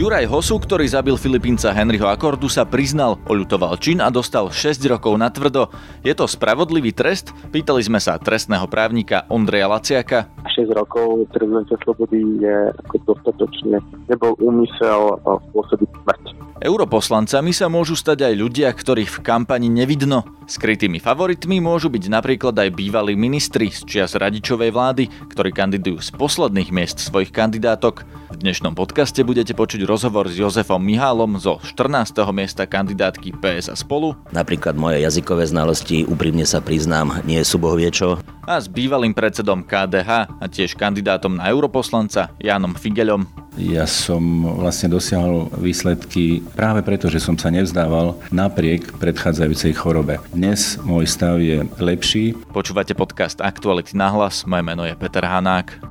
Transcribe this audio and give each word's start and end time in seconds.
Juraj 0.00 0.32
Hosu, 0.32 0.56
ktorý 0.56 0.88
zabil 0.88 1.12
Filipínca 1.20 1.76
Henryho 1.76 2.08
Akordu, 2.08 2.48
sa 2.48 2.64
priznal, 2.64 3.20
oľutoval 3.28 3.76
čin 3.76 4.00
a 4.00 4.08
dostal 4.08 4.48
6 4.48 4.80
rokov 4.88 5.12
na 5.20 5.28
tvrdo. 5.28 5.68
Je 6.00 6.16
to 6.16 6.24
spravodlivý 6.24 6.96
trest? 6.96 7.36
Pýtali 7.52 7.84
sme 7.84 8.00
sa 8.00 8.16
trestného 8.16 8.64
právnika 8.64 9.28
Ondreja 9.28 9.68
Laciaka. 9.68 10.32
6 10.56 10.72
rokov 10.72 11.28
prezidenta 11.28 11.76
slobody 11.84 12.16
je 12.40 12.72
ako 12.80 13.12
dostatočne. 13.12 13.76
Nebol 14.08 14.40
úmysel 14.40 15.20
spôsobiť 15.20 15.88
smrť. 15.92 16.24
Europoslancami 16.64 17.52
sa 17.52 17.68
môžu 17.68 17.92
stať 17.92 18.24
aj 18.24 18.34
ľudia, 18.40 18.72
ktorých 18.72 19.20
v 19.20 19.20
kampani 19.20 19.68
nevidno. 19.68 20.24
Skrytými 20.48 20.96
favoritmi 20.96 21.60
môžu 21.60 21.92
byť 21.92 22.08
napríklad 22.08 22.56
aj 22.56 22.72
bývalí 22.72 23.20
ministri 23.20 23.68
z 23.68 23.84
čias 23.84 24.16
radičovej 24.16 24.72
vlády, 24.72 25.12
ktorí 25.28 25.52
kandidujú 25.52 26.00
z 26.00 26.08
posledných 26.16 26.72
miest 26.72 27.04
svojich 27.04 27.36
kandidátok. 27.36 28.08
V 28.30 28.38
dnešnom 28.38 28.78
podcaste 28.78 29.26
budete 29.26 29.58
počuť 29.58 29.82
rozhovor 29.82 30.30
s 30.30 30.38
Jozefom 30.38 30.78
Mihálom 30.78 31.34
zo 31.42 31.58
14. 31.66 32.14
miesta 32.30 32.62
kandidátky 32.62 33.34
PS 33.42 33.74
a 33.74 33.74
spolu. 33.74 34.14
Napríklad 34.30 34.78
moje 34.78 35.02
jazykové 35.02 35.50
znalosti, 35.50 36.06
úprimne 36.06 36.46
sa 36.46 36.62
priznám, 36.62 37.26
nie 37.26 37.42
sú 37.42 37.58
bohviečo. 37.58 38.22
A 38.46 38.62
s 38.62 38.70
bývalým 38.70 39.18
predsedom 39.18 39.66
KDH 39.66 40.30
a 40.30 40.44
tiež 40.46 40.78
kandidátom 40.78 41.42
na 41.42 41.50
europoslanca 41.50 42.30
Jánom 42.38 42.78
Figelom. 42.78 43.26
Ja 43.58 43.90
som 43.90 44.46
vlastne 44.62 44.94
dosiahol 44.94 45.50
výsledky 45.58 46.38
práve 46.54 46.86
preto, 46.86 47.10
že 47.10 47.18
som 47.18 47.34
sa 47.34 47.50
nevzdával 47.50 48.14
napriek 48.30 48.94
predchádzajúcej 49.02 49.74
chorobe. 49.74 50.22
Dnes 50.30 50.78
môj 50.86 51.10
stav 51.10 51.42
je 51.42 51.66
lepší. 51.82 52.38
Počúvate 52.54 52.94
podcast 52.94 53.42
Aktuality 53.42 53.98
na 53.98 54.14
hlas, 54.14 54.46
moje 54.46 54.62
meno 54.62 54.86
je 54.86 54.94
Peter 54.94 55.26
Hanák. 55.26 55.82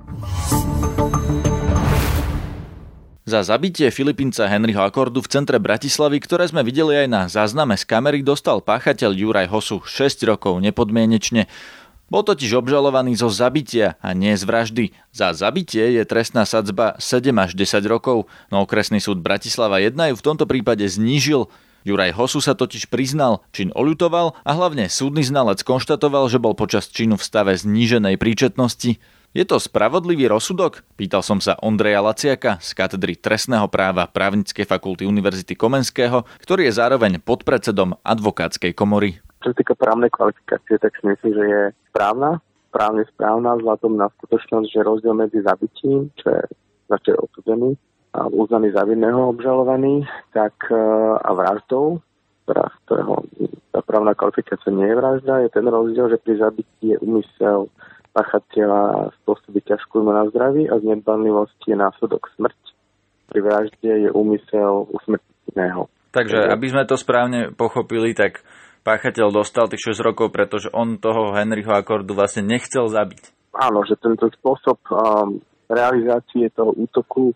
Za 3.29 3.45
zabitie 3.45 3.93
Filipínca 3.93 4.49
Henryho 4.49 4.81
Akordu 4.81 5.21
v 5.21 5.29
centre 5.29 5.61
Bratislavy, 5.61 6.17
ktoré 6.17 6.49
sme 6.49 6.65
videli 6.65 7.05
aj 7.05 7.07
na 7.13 7.21
zázname 7.29 7.77
z 7.77 7.85
kamery, 7.85 8.25
dostal 8.25 8.57
páchateľ 8.57 9.13
Juraj 9.13 9.53
Hosu 9.53 9.85
6 9.85 10.25
rokov 10.25 10.57
nepodmienečne. 10.57 11.45
Bol 12.09 12.25
totiž 12.25 12.57
obžalovaný 12.57 13.13
zo 13.21 13.29
zabitia 13.29 14.01
a 14.01 14.17
nie 14.17 14.33
z 14.33 14.49
vraždy. 14.49 14.85
Za 15.13 15.37
zabitie 15.37 15.93
je 15.93 16.09
trestná 16.09 16.41
sadzba 16.41 16.97
7 16.97 17.29
až 17.37 17.53
10 17.53 17.85
rokov, 17.85 18.25
no 18.49 18.65
okresný 18.65 18.97
súd 18.97 19.21
Bratislava 19.21 19.77
1 19.77 19.93
ju 19.93 20.15
v 20.17 20.25
tomto 20.25 20.49
prípade 20.49 20.89
znížil. 20.89 21.53
Juraj 21.85 22.17
Hosu 22.17 22.41
sa 22.41 22.57
totiž 22.57 22.89
priznal, 22.89 23.45
čin 23.53 23.69
oľutoval 23.77 24.41
a 24.41 24.51
hlavne 24.57 24.89
súdny 24.89 25.21
znalec 25.21 25.61
konštatoval, 25.61 26.33
že 26.33 26.41
bol 26.41 26.57
počas 26.57 26.89
činu 26.89 27.13
v 27.13 27.21
stave 27.21 27.53
zníženej 27.53 28.17
príčetnosti. 28.17 28.97
Je 29.29 29.45
to 29.45 29.61
spravodlivý 29.61 30.25
rozsudok? 30.25 30.81
Pýtal 30.97 31.21
som 31.21 31.37
sa 31.37 31.53
Ondreja 31.61 32.01
Laciaka 32.01 32.57
z 32.57 32.73
katedry 32.73 33.13
trestného 33.13 33.69
práva 33.69 34.09
Právnickej 34.09 34.65
fakulty 34.65 35.05
Univerzity 35.05 35.53
Komenského, 35.53 36.25
ktorý 36.41 36.65
je 36.65 36.73
zároveň 36.73 37.21
podpredsedom 37.21 37.93
advokátskej 38.01 38.73
komory. 38.73 39.21
Čo 39.45 39.53
sa 39.53 39.57
týka 39.61 39.77
právnej 39.77 40.09
kvalifikácie, 40.09 40.81
tak 40.81 40.97
si 40.97 41.05
myslím, 41.05 41.31
že 41.37 41.43
je 41.45 41.61
správna, 41.93 42.41
právne 42.73 43.05
správna 43.13 43.53
vzhľadom 43.61 44.01
na 44.01 44.09
skutočnosť, 44.17 44.65
že 44.65 44.81
rozdiel 44.81 45.13
medzi 45.13 45.45
zabitím, 45.45 46.09
čo 46.17 46.33
je 46.33 46.43
začne 46.89 47.13
odsudený 47.21 47.77
a 48.17 48.25
uznaný 48.33 48.73
za 48.73 48.81
vinného 48.81 49.29
obžalovaný, 49.29 50.09
tak 50.33 50.57
e, 50.73 50.75
a 51.21 51.29
vraždou, 51.37 52.01
ktorá, 52.49 52.65
ktorého 52.89 53.21
tá 53.69 53.85
právna 53.85 54.17
kvalifikácia 54.17 54.73
nie 54.73 54.89
je 54.89 54.97
vražda, 54.97 55.45
je 55.45 55.53
ten 55.53 55.69
rozdiel, 55.69 56.09
že 56.09 56.17
pri 56.17 56.33
zabití 56.41 56.85
je 56.89 56.97
úmysel 56.97 57.69
pachateľa 58.13 59.13
spôsobiť 59.21 59.63
ťažkú 59.75 60.01
na 60.05 60.25
zdraví 60.29 60.65
a 60.65 60.77
z 60.81 60.83
nedbanlivosti 60.97 61.73
je 61.73 61.77
následok 61.77 62.29
smrť. 62.35 62.59
Pri 63.29 63.39
vražde 63.45 63.91
je 64.07 64.09
úmysel 64.09 64.89
usmrteného. 64.89 65.85
Takže, 66.09 66.49
aby 66.49 66.65
sme 66.73 66.89
to 66.89 66.97
správne 66.97 67.53
pochopili, 67.53 68.17
tak 68.17 68.41
páchateľ 68.81 69.29
dostal 69.29 69.69
tých 69.69 69.93
6 69.93 70.01
rokov, 70.01 70.33
pretože 70.33 70.73
on 70.73 70.97
toho 70.97 71.37
Henryho 71.37 71.69
Akordu 71.69 72.17
vlastne 72.17 72.41
nechcel 72.41 72.89
zabiť. 72.89 73.53
Áno, 73.53 73.85
že 73.85 73.93
tento 74.01 74.25
spôsob 74.41 74.81
um, 74.89 75.37
realizácie 75.69 76.49
toho 76.53 76.73
útoku 76.73 77.33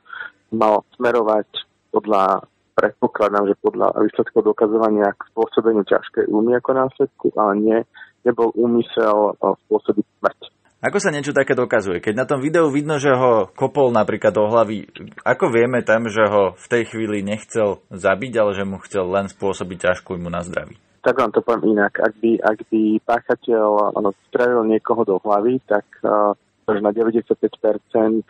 mal 0.50 0.82
smerovať 0.98 1.46
podľa 1.94 2.50
predpokladám, 2.74 3.54
že 3.54 3.56
podľa 3.62 3.94
výsledkov 4.02 4.42
dokazovania 4.50 5.14
k 5.14 5.22
spôsobeniu 5.30 5.86
ťažkej 5.86 6.26
úmy 6.34 6.58
ako 6.58 6.70
následku, 6.74 7.28
ale 7.38 7.54
nie, 7.62 7.80
nebol 8.26 8.50
úmysel 8.58 9.38
uh, 9.38 9.54
spôsobiť 9.70 10.06
smrť. 10.22 10.40
Ako 10.84 11.00
sa 11.00 11.16
niečo 11.16 11.32
také 11.32 11.56
dokazuje? 11.56 12.04
Keď 12.04 12.12
na 12.12 12.28
tom 12.28 12.44
videu 12.44 12.68
vidno, 12.68 13.00
že 13.00 13.16
ho 13.16 13.48
kopol 13.56 13.96
napríklad 13.96 14.36
do 14.36 14.52
hlavy, 14.52 14.84
ako 15.24 15.48
vieme 15.48 15.80
tam, 15.80 16.12
že 16.12 16.28
ho 16.28 16.60
v 16.60 16.66
tej 16.68 16.84
chvíli 16.92 17.24
nechcel 17.24 17.80
zabiť, 17.88 18.34
ale 18.36 18.52
že 18.52 18.68
mu 18.68 18.84
chcel 18.84 19.08
len 19.08 19.32
spôsobiť 19.32 19.78
ťažkú 19.80 20.20
mu 20.20 20.28
na 20.28 20.44
zdraví? 20.44 20.76
tak 21.04 21.20
vám 21.20 21.36
to 21.36 21.44
poviem 21.44 21.76
inak. 21.76 22.00
Ak 22.00 22.16
by, 22.24 22.40
ak 22.40 22.60
by 22.72 22.82
páchateľ 23.04 23.92
ano, 23.92 24.16
strelil 24.32 24.64
niekoho 24.64 25.04
do 25.04 25.20
hlavy, 25.20 25.60
tak 25.68 25.84
uh, 26.00 26.32
na 26.64 26.92
95% 26.96 27.28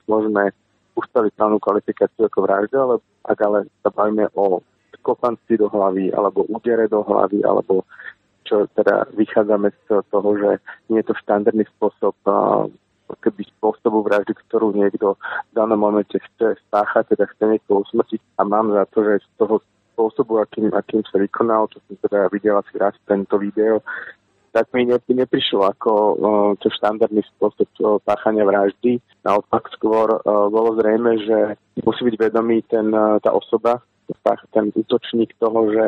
môžeme 0.10 0.50
ustaviť 0.98 1.32
právnu 1.38 1.62
kvalifikáciu 1.62 2.26
ako 2.26 2.40
vražda, 2.42 2.78
ale 2.82 2.96
ak 3.30 3.38
ale 3.46 3.60
sa 3.86 3.94
bavíme 3.94 4.26
o 4.34 4.66
kopanci 5.06 5.54
do 5.54 5.70
hlavy, 5.70 6.10
alebo 6.10 6.50
údere 6.50 6.90
do 6.90 7.06
hlavy, 7.06 7.46
alebo 7.46 7.86
čo 8.44 8.68
teda 8.76 9.08
vychádzame 9.16 9.72
z 9.88 10.04
toho, 10.12 10.30
že 10.38 10.50
nie 10.92 11.00
je 11.02 11.08
to 11.12 11.16
štandardný 11.24 11.66
spôsob 11.76 12.16
uh, 12.28 12.68
keby 13.22 13.46
spôsobu 13.60 14.02
vraždy, 14.04 14.34
ktorú 14.48 14.74
niekto 14.74 15.16
v 15.20 15.52
danom 15.54 15.80
momente 15.80 16.18
chce 16.18 16.58
spáchať, 16.68 17.14
teda 17.14 17.30
chce 17.30 17.44
niekoho 17.46 17.86
usmrtiť 17.86 18.22
a 18.40 18.42
mám 18.48 18.74
za 18.74 18.84
to, 18.90 19.06
že 19.06 19.22
z 19.22 19.30
toho 19.38 19.56
spôsobu, 19.94 20.42
akým, 20.42 20.74
akým 20.74 21.06
sa 21.06 21.22
vykonal, 21.22 21.70
čo 21.70 21.78
som 21.86 21.96
teda 22.02 22.32
videl 22.34 22.58
asi 22.58 22.74
raz 22.82 22.98
tento 23.06 23.38
video, 23.38 23.86
tak 24.54 24.70
mi 24.74 24.86
ne, 24.86 24.98
neprišlo 25.02 25.66
ako 25.66 25.92
to 26.62 26.70
štandardný 26.78 27.26
spôsob 27.36 27.70
páchania 28.06 28.46
vraždy. 28.46 29.02
Naopak 29.26 29.66
skôr 29.74 30.22
bolo 30.26 30.78
zrejme, 30.78 31.18
že 31.26 31.38
musí 31.82 32.06
byť 32.06 32.16
vedomý 32.22 32.62
ten, 32.70 32.94
uh, 32.94 33.18
tá 33.18 33.34
osoba, 33.34 33.82
ten 34.54 34.70
útočník 34.74 35.34
toho, 35.42 35.74
že 35.74 35.86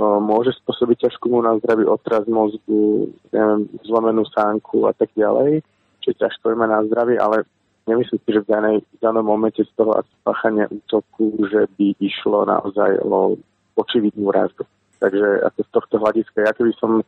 môže 0.00 0.52
spôsobiť 0.60 1.08
ťažkú 1.08 1.40
na 1.40 1.56
zdraví 1.60 1.88
otraz 1.88 2.28
mozgu, 2.28 3.08
neviem, 3.32 3.64
zlomenú 3.84 4.28
sánku 4.28 4.84
a 4.84 4.92
tak 4.92 5.08
ďalej, 5.16 5.64
čo 6.04 6.10
ťažko 6.12 6.52
na 6.54 6.84
zdravie, 6.86 7.16
ale 7.16 7.48
nemyslím 7.88 8.20
si, 8.20 8.30
že 8.30 8.44
v, 8.44 8.50
danej, 8.50 8.76
v 8.84 8.98
danom 9.00 9.24
momente 9.24 9.64
z 9.64 9.72
toho 9.78 9.96
spáchania 10.20 10.68
útoku, 10.68 11.32
že 11.48 11.64
by 11.80 11.96
išlo 11.98 12.44
naozaj 12.44 13.00
o 13.06 13.40
očividnú 13.80 14.28
vraždu. 14.28 14.68
Takže 15.00 15.44
ako 15.44 15.60
z 15.60 15.70
tohto 15.72 15.94
hľadiska, 16.00 16.38
ja 16.44 16.52
keby 16.56 16.72
som 16.80 17.04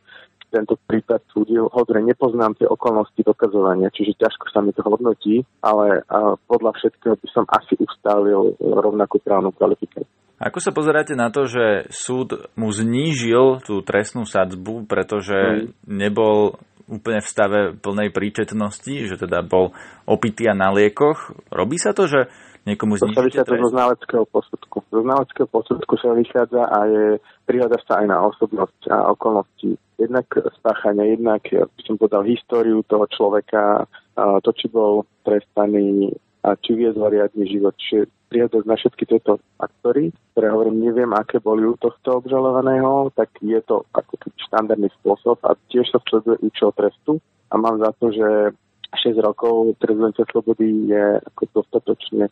tento 0.49 0.77
prípad 0.89 1.21
súdil, 1.29 1.69
hovorím, 1.69 2.09
nepoznám 2.09 2.57
tie 2.57 2.65
okolnosti 2.65 3.21
dokazovania, 3.21 3.93
čiže 3.93 4.17
ťažko 4.17 4.49
sa 4.49 4.65
mi 4.65 4.73
to 4.73 4.81
hodnotí, 4.81 5.45
ale 5.61 6.01
podľa 6.49 6.73
všetkého 6.73 7.15
by 7.21 7.27
som 7.29 7.45
asi 7.53 7.77
ustálil 7.77 8.57
rovnakú 8.57 9.21
právnu 9.21 9.53
kvalifikáciu. 9.53 10.09
Ako 10.39 10.63
sa 10.63 10.71
pozeráte 10.71 11.19
na 11.19 11.27
to, 11.27 11.43
že 11.43 11.91
súd 11.91 12.47
mu 12.55 12.71
znížil 12.71 13.59
tú 13.67 13.83
trestnú 13.83 14.23
sadzbu, 14.23 14.87
pretože 14.87 15.35
mm. 15.35 15.83
nebol 15.83 16.55
úplne 16.89 17.21
v 17.21 17.27
stave 17.29 17.59
plnej 17.77 18.09
príčetnosti, 18.09 19.13
že 19.13 19.15
teda 19.19 19.45
bol 19.45 19.77
opitý 20.09 20.49
a 20.49 20.57
na 20.57 20.73
liekoch. 20.73 21.37
Robí 21.53 21.77
sa 21.77 21.93
to, 21.93 22.09
že 22.09 22.31
niekomu 22.65 22.97
znižíte 22.97 23.13
To 23.13 23.21
sa 23.21 23.29
vychádza 23.29 23.55
zo 23.61 23.69
znaleckého 23.69 24.25
posudku. 24.25 24.77
Zo 24.89 25.01
znaleckého 25.05 25.47
posudku 25.53 25.93
sa 26.01 26.09
vychádza 26.17 26.61
a 26.65 26.79
je, 26.89 27.05
prihľada 27.45 27.77
sa 27.85 28.01
aj 28.01 28.07
na 28.09 28.17
osobnosť 28.25 28.79
a 28.89 28.97
okolnosti. 29.13 29.77
Jednak 30.01 30.25
spáchania, 30.63 31.13
jednak, 31.13 31.45
by 31.51 31.81
som 31.85 31.99
povedal, 31.99 32.25
históriu 32.25 32.81
toho 32.89 33.05
človeka, 33.11 33.85
to, 34.17 34.49
či 34.57 34.65
bol 34.71 35.05
trestaný 35.21 36.15
a 36.41 36.55
či 36.57 36.73
viedol 36.73 37.11
riadny 37.11 37.45
život. 37.45 37.75
Čiže 37.77 38.09
prihľadať 38.29 38.63
na 38.63 38.75
všetky 38.77 39.03
tieto 39.09 39.41
aktory, 39.57 40.13
ktoré 40.31 40.47
hovorím, 40.53 40.85
neviem, 40.85 41.11
aké 41.17 41.41
boli 41.41 41.65
u 41.65 41.75
tohto 41.75 42.21
obžalovaného, 42.21 43.09
tak 43.17 43.33
je 43.41 43.57
to 43.65 43.83
ako 43.97 44.15
štandardný 44.47 44.93
spôsob 45.01 45.41
a 45.43 45.57
tiež 45.73 45.89
sa 45.89 45.99
sleduje 46.07 46.37
účel 46.45 46.69
trestu. 46.77 47.17
A 47.49 47.57
mám 47.57 47.81
za 47.81 47.89
to, 47.97 48.13
že 48.13 48.53
6 48.93 49.17
rokov 49.25 49.73
prezidenta 49.81 50.21
slobody 50.29 50.89
je 50.93 51.17
ako 51.25 51.41
dostatočne 51.57 52.29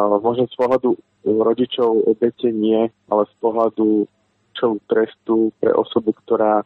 možno 0.00 0.46
z 0.50 0.56
pohľadu 0.58 0.90
rodičov 1.24 2.08
obete 2.08 2.50
nie, 2.50 2.90
ale 3.10 3.22
z 3.30 3.34
pohľadu 3.40 4.06
účelu 4.54 4.76
trestu 4.86 5.52
pre 5.60 5.70
osobu, 5.74 6.14
ktorá 6.24 6.62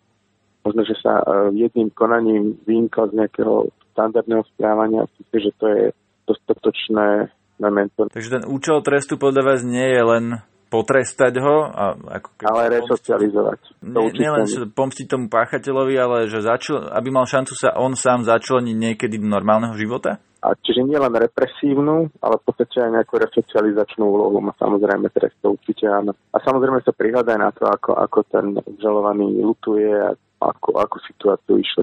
možno, 0.64 0.84
že 0.84 0.96
sa 1.00 1.22
uh, 1.22 1.48
jedným 1.54 1.88
konaním 1.94 2.58
vymkla 2.68 3.08
z 3.12 3.16
nejakého 3.24 3.72
štandardného 3.94 4.44
správania, 4.54 5.08
myslím, 5.18 5.40
že 5.40 5.52
to 5.56 5.66
je 5.66 5.84
dostatočné 6.28 7.32
memento. 7.60 8.06
Takže 8.10 8.40
ten 8.40 8.44
účel 8.46 8.80
trestu 8.80 9.18
podľa 9.18 9.42
vás 9.54 9.60
nie 9.66 9.86
je 9.86 10.02
len 10.02 10.24
potrestať 10.68 11.40
ho. 11.40 11.56
A 11.68 11.96
ako 11.96 12.28
ale 12.44 12.80
resocializovať. 12.80 13.60
Nie, 13.82 14.12
nielen 14.12 14.44
pomstiť 14.72 15.06
tomu 15.08 15.26
páchateľovi, 15.32 15.94
ale 15.96 16.16
že 16.28 16.44
začl, 16.44 16.92
aby 16.92 17.08
mal 17.08 17.24
šancu 17.24 17.56
sa 17.56 17.74
on 17.80 17.96
sám 17.96 18.24
začleniť 18.28 18.76
niekedy 18.76 19.16
do 19.16 19.28
normálneho 19.28 19.74
života? 19.74 20.20
A 20.38 20.54
čiže 20.54 20.86
nie 20.86 20.94
len 20.94 21.10
represívnu, 21.10 22.14
ale 22.22 22.38
v 22.38 22.44
podstate 22.46 22.78
aj 22.78 22.94
nejakú 22.94 23.18
resocializačnú 23.18 24.06
úlohu 24.06 24.38
má 24.38 24.54
samozrejme 24.54 25.10
trest 25.10 25.34
to 25.42 25.58
určite 25.58 25.90
áno. 25.90 26.14
A 26.30 26.38
samozrejme 26.38 26.78
sa 26.86 26.94
prihľadá 26.94 27.34
na 27.34 27.50
to, 27.50 27.66
ako, 27.66 27.98
ako 27.98 28.22
ten 28.30 28.54
obžalovaný 28.54 29.34
lutuje 29.42 29.90
a 29.90 30.14
ako, 30.38 30.78
ako 30.78 30.96
situáciu 31.10 31.58
išlo. 31.58 31.82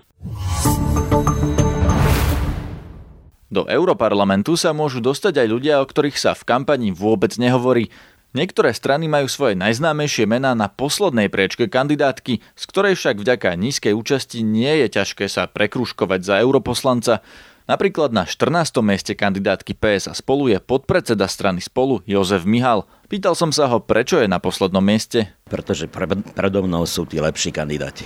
Do 3.54 3.70
Europarlamentu 3.70 4.58
sa 4.58 4.74
môžu 4.74 5.06
dostať 5.06 5.46
aj 5.46 5.48
ľudia, 5.48 5.74
o 5.78 5.86
ktorých 5.86 6.18
sa 6.18 6.34
v 6.34 6.46
kampani 6.50 6.90
vôbec 6.90 7.38
nehovorí. 7.38 7.94
Niektoré 8.36 8.76
strany 8.76 9.08
majú 9.08 9.32
svoje 9.32 9.56
najznámejšie 9.56 10.28
mená 10.28 10.52
na 10.52 10.68
poslednej 10.68 11.32
priečke 11.32 11.72
kandidátky, 11.72 12.44
z 12.44 12.64
ktorej 12.68 13.00
však 13.00 13.24
vďaka 13.24 13.56
nízkej 13.56 13.96
účasti 13.96 14.44
nie 14.44 14.84
je 14.84 15.00
ťažké 15.00 15.32
sa 15.32 15.48
prekruškovať 15.48 16.20
za 16.20 16.36
europoslanca. 16.44 17.24
Napríklad 17.66 18.12
na 18.12 18.28
14. 18.28 18.84
mieste 18.84 19.16
kandidátky 19.16 19.74
PS 19.80 20.12
a 20.12 20.14
spolu 20.14 20.52
je 20.52 20.60
podpredseda 20.60 21.26
strany 21.26 21.64
spolu 21.64 22.04
Jozef 22.04 22.44
Mihal. 22.44 22.84
Pýtal 23.08 23.40
som 23.40 23.56
sa 23.56 23.72
ho, 23.72 23.80
prečo 23.80 24.20
je 24.20 24.28
na 24.28 24.44
poslednom 24.44 24.84
mieste. 24.84 25.32
Pretože 25.48 25.88
predo 25.88 26.60
mnou 26.62 26.84
sú 26.86 27.08
tí 27.08 27.18
lepší 27.18 27.56
kandidáti. 27.56 28.06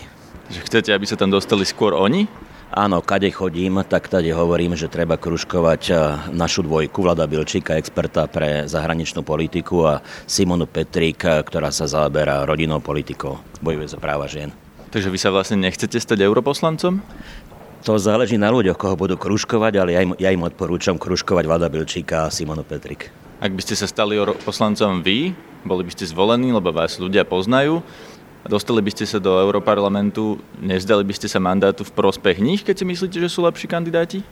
Že 0.53 0.59
chcete, 0.63 0.89
aby 0.93 1.09
sa 1.09 1.17
tam 1.17 1.33
dostali 1.33 1.65
skôr 1.65 1.97
oni? 1.97 2.29
Áno, 2.69 3.01
kade 3.01 3.33
chodím, 3.33 3.81
tak 3.81 4.13
tady 4.13 4.29
hovorím, 4.29 4.77
že 4.77 4.93
treba 4.93 5.17
kružkovať 5.17 5.81
eh, 5.89 5.97
našu 6.29 6.61
dvojku, 6.61 7.01
Vlada 7.01 7.25
Bilčíka, 7.25 7.73
experta 7.73 8.29
pre 8.29 8.69
zahraničnú 8.69 9.25
politiku 9.25 9.89
a 9.89 10.05
Simonu 10.29 10.69
Petrik, 10.69 11.25
eh, 11.25 11.41
ktorá 11.41 11.73
sa 11.73 11.89
zaoberá 11.89 12.45
rodinou 12.45 12.77
politikou, 12.77 13.41
bojuje 13.65 13.89
za 13.89 13.97
práva 13.97 14.29
žien. 14.29 14.53
Takže 14.93 15.09
vy 15.09 15.17
sa 15.17 15.33
vlastne 15.33 15.57
nechcete 15.57 15.97
stať 15.97 16.21
europoslancom? 16.21 17.01
To 17.89 17.97
záleží 17.97 18.37
na 18.37 18.53
ľuďoch, 18.53 18.77
koho 18.77 18.93
budú 18.93 19.17
kružkovať, 19.17 19.73
ale 19.81 19.89
ja 19.97 20.01
im, 20.05 20.13
ja 20.21 20.29
im 20.29 20.45
odporúčam 20.45 21.01
kružkovať 21.01 21.49
Vlada 21.49 21.73
Bilčíka 21.73 22.29
a 22.29 22.33
Simonu 22.33 22.61
Petrik. 22.61 23.09
Ak 23.41 23.49
by 23.49 23.61
ste 23.65 23.73
sa 23.73 23.89
stali 23.89 24.19
poslancom 24.45 25.01
vy, 25.01 25.33
boli 25.65 25.87
by 25.87 25.91
ste 25.95 26.05
zvolení, 26.05 26.53
lebo 26.53 26.69
vás 26.69 27.01
ľudia 27.01 27.25
poznajú, 27.25 27.81
Dostali 28.47 28.79
by 28.79 28.91
ste 28.95 29.03
sa 29.03 29.19
do 29.19 29.35
Európarlamentu, 29.35 30.39
nezdali 30.63 31.03
by 31.03 31.11
ste 31.11 31.27
sa 31.27 31.43
mandátu 31.43 31.83
v 31.83 31.91
prospech 31.91 32.39
nich, 32.39 32.63
keď 32.63 32.75
si 32.79 32.85
myslíte, 32.87 33.17
že 33.19 33.27
sú 33.27 33.43
lepší 33.43 33.67
kandidáti? 33.67 34.23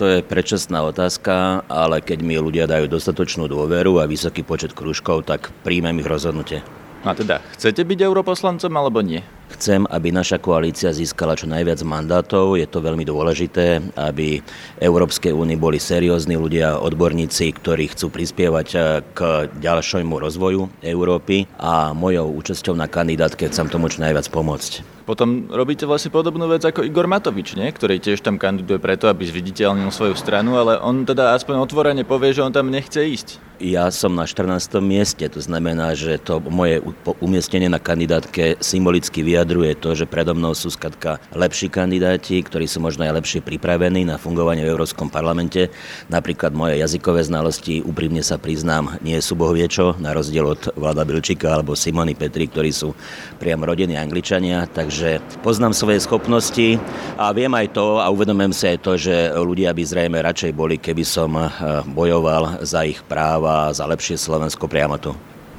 To 0.00 0.08
je 0.08 0.24
predčasná 0.24 0.82
otázka, 0.82 1.62
ale 1.68 2.00
keď 2.00 2.24
mi 2.24 2.34
ľudia 2.40 2.66
dajú 2.66 2.88
dostatočnú 2.88 3.46
dôveru 3.46 4.00
a 4.02 4.08
vysoký 4.08 4.42
počet 4.42 4.72
krúžkov, 4.72 5.28
tak 5.28 5.52
príjmem 5.62 6.00
ich 6.00 6.08
rozhodnutie. 6.08 6.64
A 7.02 7.18
teda, 7.18 7.42
chcete 7.58 7.82
byť 7.82 7.98
europoslancom 8.06 8.70
alebo 8.78 9.02
nie? 9.02 9.18
Chcem, 9.58 9.84
aby 9.90 10.14
naša 10.14 10.38
koalícia 10.38 10.94
získala 10.94 11.34
čo 11.34 11.50
najviac 11.50 11.82
mandátov. 11.82 12.56
Je 12.56 12.64
to 12.64 12.78
veľmi 12.78 13.02
dôležité, 13.02 13.82
aby 13.98 14.38
Európskej 14.78 15.34
únii 15.34 15.58
boli 15.58 15.82
seriózni 15.82 16.38
ľudia, 16.38 16.78
odborníci, 16.78 17.52
ktorí 17.58 17.90
chcú 17.92 18.08
prispievať 18.14 18.68
eh, 18.74 18.82
k 19.12 19.18
ďalšiemu 19.50 20.14
rozvoju 20.14 20.70
Európy 20.80 21.50
a 21.58 21.90
mojou 21.90 22.32
účasťou 22.38 22.78
na 22.78 22.86
kandidátke 22.86 23.50
chcem 23.50 23.66
tomu 23.66 23.90
čo 23.90 24.00
najviac 24.00 24.30
pomôcť. 24.30 25.01
Potom 25.12 25.44
robíte 25.52 25.84
vlastne 25.84 26.08
podobnú 26.08 26.48
vec 26.48 26.64
ako 26.64 26.88
Igor 26.88 27.04
Matovič, 27.04 27.52
nie? 27.52 27.68
ktorý 27.68 28.00
tiež 28.00 28.24
tam 28.24 28.40
kandiduje 28.40 28.80
preto, 28.80 29.12
aby 29.12 29.28
zviditeľnil 29.28 29.92
svoju 29.92 30.16
stranu, 30.16 30.56
ale 30.56 30.80
on 30.80 31.04
teda 31.04 31.36
aspoň 31.36 31.68
otvorene 31.68 32.08
povie, 32.08 32.32
že 32.32 32.40
on 32.40 32.48
tam 32.48 32.72
nechce 32.72 32.96
ísť. 32.96 33.36
Ja 33.62 33.92
som 33.94 34.18
na 34.18 34.26
14. 34.26 34.82
mieste, 34.82 35.22
to 35.30 35.38
znamená, 35.38 35.94
že 35.94 36.18
to 36.18 36.42
moje 36.42 36.82
umiestnenie 37.22 37.70
na 37.70 37.78
kandidátke 37.78 38.58
symbolicky 38.58 39.22
vyjadruje 39.22 39.78
to, 39.78 39.94
že 39.94 40.08
predo 40.08 40.34
mnou 40.34 40.50
sú 40.50 40.66
skladka 40.72 41.22
lepší 41.30 41.70
kandidáti, 41.70 42.42
ktorí 42.42 42.66
sú 42.66 42.82
možno 42.82 43.06
aj 43.06 43.22
lepšie 43.22 43.38
pripravení 43.38 44.02
na 44.02 44.18
fungovanie 44.18 44.66
v 44.66 44.72
Európskom 44.72 45.12
parlamente. 45.12 45.70
Napríklad 46.10 46.50
moje 46.50 46.82
jazykové 46.82 47.22
znalosti, 47.22 47.84
úprimne 47.86 48.24
sa 48.26 48.34
priznám, 48.34 48.98
nie 48.98 49.20
sú 49.22 49.38
bohviečo, 49.38 49.94
na 50.02 50.10
rozdiel 50.10 50.58
od 50.58 50.74
Vlada 50.74 51.06
Bilčika 51.06 51.54
alebo 51.54 51.78
Simony 51.78 52.18
Petri, 52.18 52.50
ktorí 52.50 52.74
sú 52.74 52.98
priam 53.42 53.66
rodení 53.66 53.98
Angličania, 53.98 54.70
takže 54.70 55.18
poznám 55.42 55.74
svoje 55.74 55.98
schopnosti 55.98 56.78
a 57.18 57.34
viem 57.34 57.50
aj 57.50 57.74
to 57.74 57.98
a 57.98 58.06
uvedomujem 58.06 58.54
si 58.54 58.64
aj 58.70 58.78
to, 58.78 58.94
že 58.94 59.34
ľudia 59.34 59.74
by 59.74 59.82
zrejme 59.82 60.22
radšej 60.22 60.54
boli, 60.54 60.78
keby 60.78 61.02
som 61.02 61.34
eh, 61.34 61.50
bojoval 61.90 62.62
za 62.62 62.86
ich 62.86 63.02
práva, 63.02 63.74
za 63.74 63.82
lepšie 63.90 64.14
Slovensko 64.14 64.70
priamo 64.70 64.94
tu. 65.02 65.10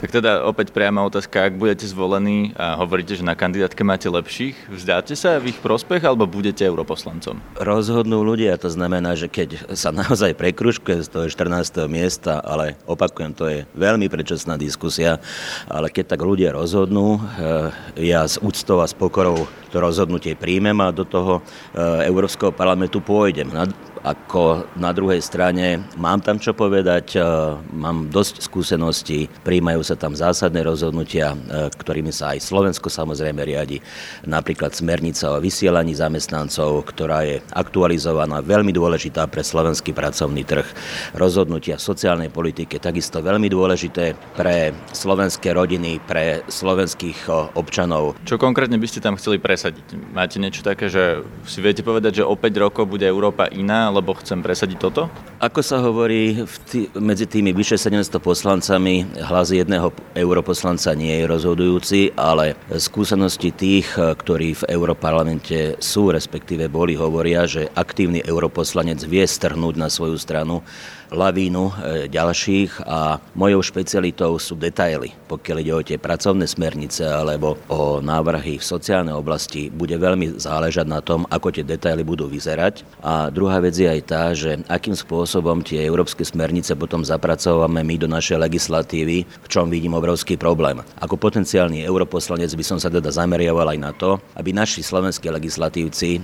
Tak 0.03 0.19
teda 0.19 0.43
opäť 0.43 0.75
priama 0.75 1.07
otázka, 1.07 1.47
ak 1.47 1.55
budete 1.55 1.87
zvolení 1.87 2.51
a 2.59 2.75
hovoríte, 2.75 3.15
že 3.15 3.23
na 3.23 3.39
kandidátke 3.39 3.87
máte 3.87 4.11
lepších, 4.11 4.67
vzdáte 4.67 5.15
sa 5.15 5.39
v 5.39 5.55
ich 5.55 5.59
prospech 5.63 6.03
alebo 6.03 6.27
budete 6.27 6.67
europoslancom? 6.67 7.39
Rozhodnú 7.55 8.19
ľudia, 8.19 8.59
to 8.59 8.67
znamená, 8.67 9.15
že 9.15 9.31
keď 9.31 9.71
sa 9.71 9.95
naozaj 9.95 10.35
prekružkuje 10.35 11.07
z 11.07 11.07
toho 11.07 11.25
14. 11.31 11.87
miesta, 11.87 12.43
ale 12.43 12.75
opakujem, 12.83 13.31
to 13.31 13.47
je 13.47 13.63
veľmi 13.79 14.11
predčasná 14.11 14.59
diskusia, 14.59 15.23
ale 15.71 15.87
keď 15.87 16.19
tak 16.19 16.19
ľudia 16.19 16.51
rozhodnú, 16.51 17.23
eh, 17.39 17.71
ja 18.03 18.27
s 18.27 18.35
úctou 18.43 18.83
a 18.83 18.91
s 18.91 18.91
pokorou 18.91 19.47
to 19.71 19.79
rozhodnutie 19.79 20.35
príjmem 20.35 20.83
a 20.83 20.91
do 20.91 21.07
toho 21.07 21.39
eh, 21.39 22.11
Európskeho 22.11 22.51
parlamentu 22.51 22.99
pôjdem 22.99 23.55
ako 24.03 24.67
na 24.75 24.91
druhej 24.91 25.23
strane 25.23 25.79
mám 25.95 26.19
tam 26.19 26.35
čo 26.35 26.51
povedať, 26.51 27.15
e, 27.15 27.19
mám 27.71 28.11
dosť 28.11 28.43
skúseností, 28.43 29.31
príjmajú 29.47 29.79
sa 29.79 29.95
tam 29.95 30.11
zásadné 30.11 30.59
rozhodnutia, 30.67 31.31
e, 31.31 31.71
ktorými 31.71 32.11
sa 32.11 32.35
aj 32.35 32.43
Slovensko 32.43 32.91
samozrejme 32.91 33.39
riadi. 33.47 33.79
Napríklad 34.27 34.75
smernica 34.75 35.39
o 35.39 35.39
vysielaní 35.39 35.95
zamestnancov, 35.95 36.83
ktorá 36.91 37.23
je 37.23 37.39
aktualizovaná, 37.55 38.43
veľmi 38.43 38.75
dôležitá 38.75 39.23
pre 39.31 39.39
slovenský 39.39 39.95
pracovný 39.95 40.43
trh. 40.43 40.67
Rozhodnutia 41.15 41.79
sociálnej 41.79 42.27
politike 42.27 42.83
takisto 42.83 43.23
veľmi 43.23 43.47
dôležité 43.47 44.19
pre 44.35 44.75
slovenské 44.91 45.55
rodiny, 45.55 46.03
pre 46.03 46.43
slovenských 46.51 47.31
občanov. 47.55 48.19
Čo 48.27 48.35
konkrétne 48.35 48.75
by 48.75 48.87
ste 48.91 48.99
tam 48.99 49.15
chceli 49.15 49.39
presadiť? 49.39 50.11
Máte 50.11 50.43
niečo 50.43 50.59
také, 50.59 50.91
že 50.91 51.23
si 51.47 51.63
viete 51.63 51.87
povedať, 51.87 52.19
že 52.19 52.27
o 52.27 52.35
5 52.35 52.51
rokov 52.59 52.91
bude 52.91 53.07
Európa 53.07 53.47
iná, 53.47 53.92
lebo 53.93 54.17
chcem 54.17 54.41
presadiť 54.41 54.77
toto? 54.81 55.05
Ako 55.37 55.61
sa 55.61 55.77
hovorí, 55.77 56.41
tý, 56.65 56.89
medzi 56.97 57.29
tými 57.29 57.53
vyše 57.53 57.77
700 57.77 58.17
poslancami 58.17 59.05
hlas 59.21 59.53
jedného 59.53 59.93
europoslanca 60.17 60.97
nie 60.97 61.21
je 61.21 61.29
rozhodujúci, 61.29 61.99
ale 62.17 62.57
skúsenosti 62.73 63.53
tých, 63.53 63.93
ktorí 63.93 64.57
v 64.57 64.63
europarlamente 64.73 65.77
sú, 65.77 66.09
respektíve 66.09 66.65
boli, 66.67 66.97
hovoria, 66.97 67.45
že 67.45 67.69
aktívny 67.77 68.25
europoslanec 68.25 69.05
vie 69.05 69.21
strhnúť 69.21 69.75
na 69.77 69.87
svoju 69.93 70.17
stranu 70.17 70.65
lavínu 71.13 71.63
e, 71.69 71.73
ďalších 72.09 72.83
a 72.89 73.21
mojou 73.37 73.61
špecialitou 73.61 74.35
sú 74.41 74.57
detaily. 74.57 75.13
Pokiaľ 75.29 75.57
ide 75.61 75.73
o 75.73 75.85
tie 75.85 75.97
pracovné 76.01 76.49
smernice 76.49 77.05
alebo 77.05 77.55
o 77.69 78.01
návrhy 78.01 78.57
v 78.57 78.65
sociálnej 78.65 79.13
oblasti, 79.13 79.69
bude 79.69 79.93
veľmi 79.95 80.41
záležať 80.41 80.89
na 80.89 80.99
tom, 80.99 81.29
ako 81.29 81.53
tie 81.53 81.63
detaily 81.63 82.01
budú 82.01 82.25
vyzerať. 82.25 82.81
A 83.05 83.29
druhá 83.29 83.61
vec 83.61 83.77
je 83.77 83.85
aj 83.85 84.01
tá, 84.03 84.33
že 84.33 84.59
akým 84.65 84.97
spôsobom 84.97 85.61
tie 85.61 85.85
európske 85.85 86.25
smernice 86.25 86.73
potom 86.73 87.05
zapracovávame 87.05 87.85
my 87.85 87.95
do 88.01 88.09
našej 88.09 88.41
legislatívy, 88.41 89.23
v 89.23 89.47
čom 89.47 89.69
vidím 89.69 89.93
obrovský 89.93 90.35
problém. 90.35 90.81
Ako 90.97 91.15
potenciálny 91.15 91.85
europoslanec 91.85 92.49
by 92.57 92.65
som 92.65 92.77
sa 92.81 92.89
teda 92.89 93.13
zameriaval 93.13 93.69
aj 93.69 93.79
na 93.79 93.91
to, 93.93 94.17
aby 94.33 94.49
naši 94.49 94.81
slovenskí 94.81 95.29
legislatívci 95.29 96.17
e, 96.17 96.19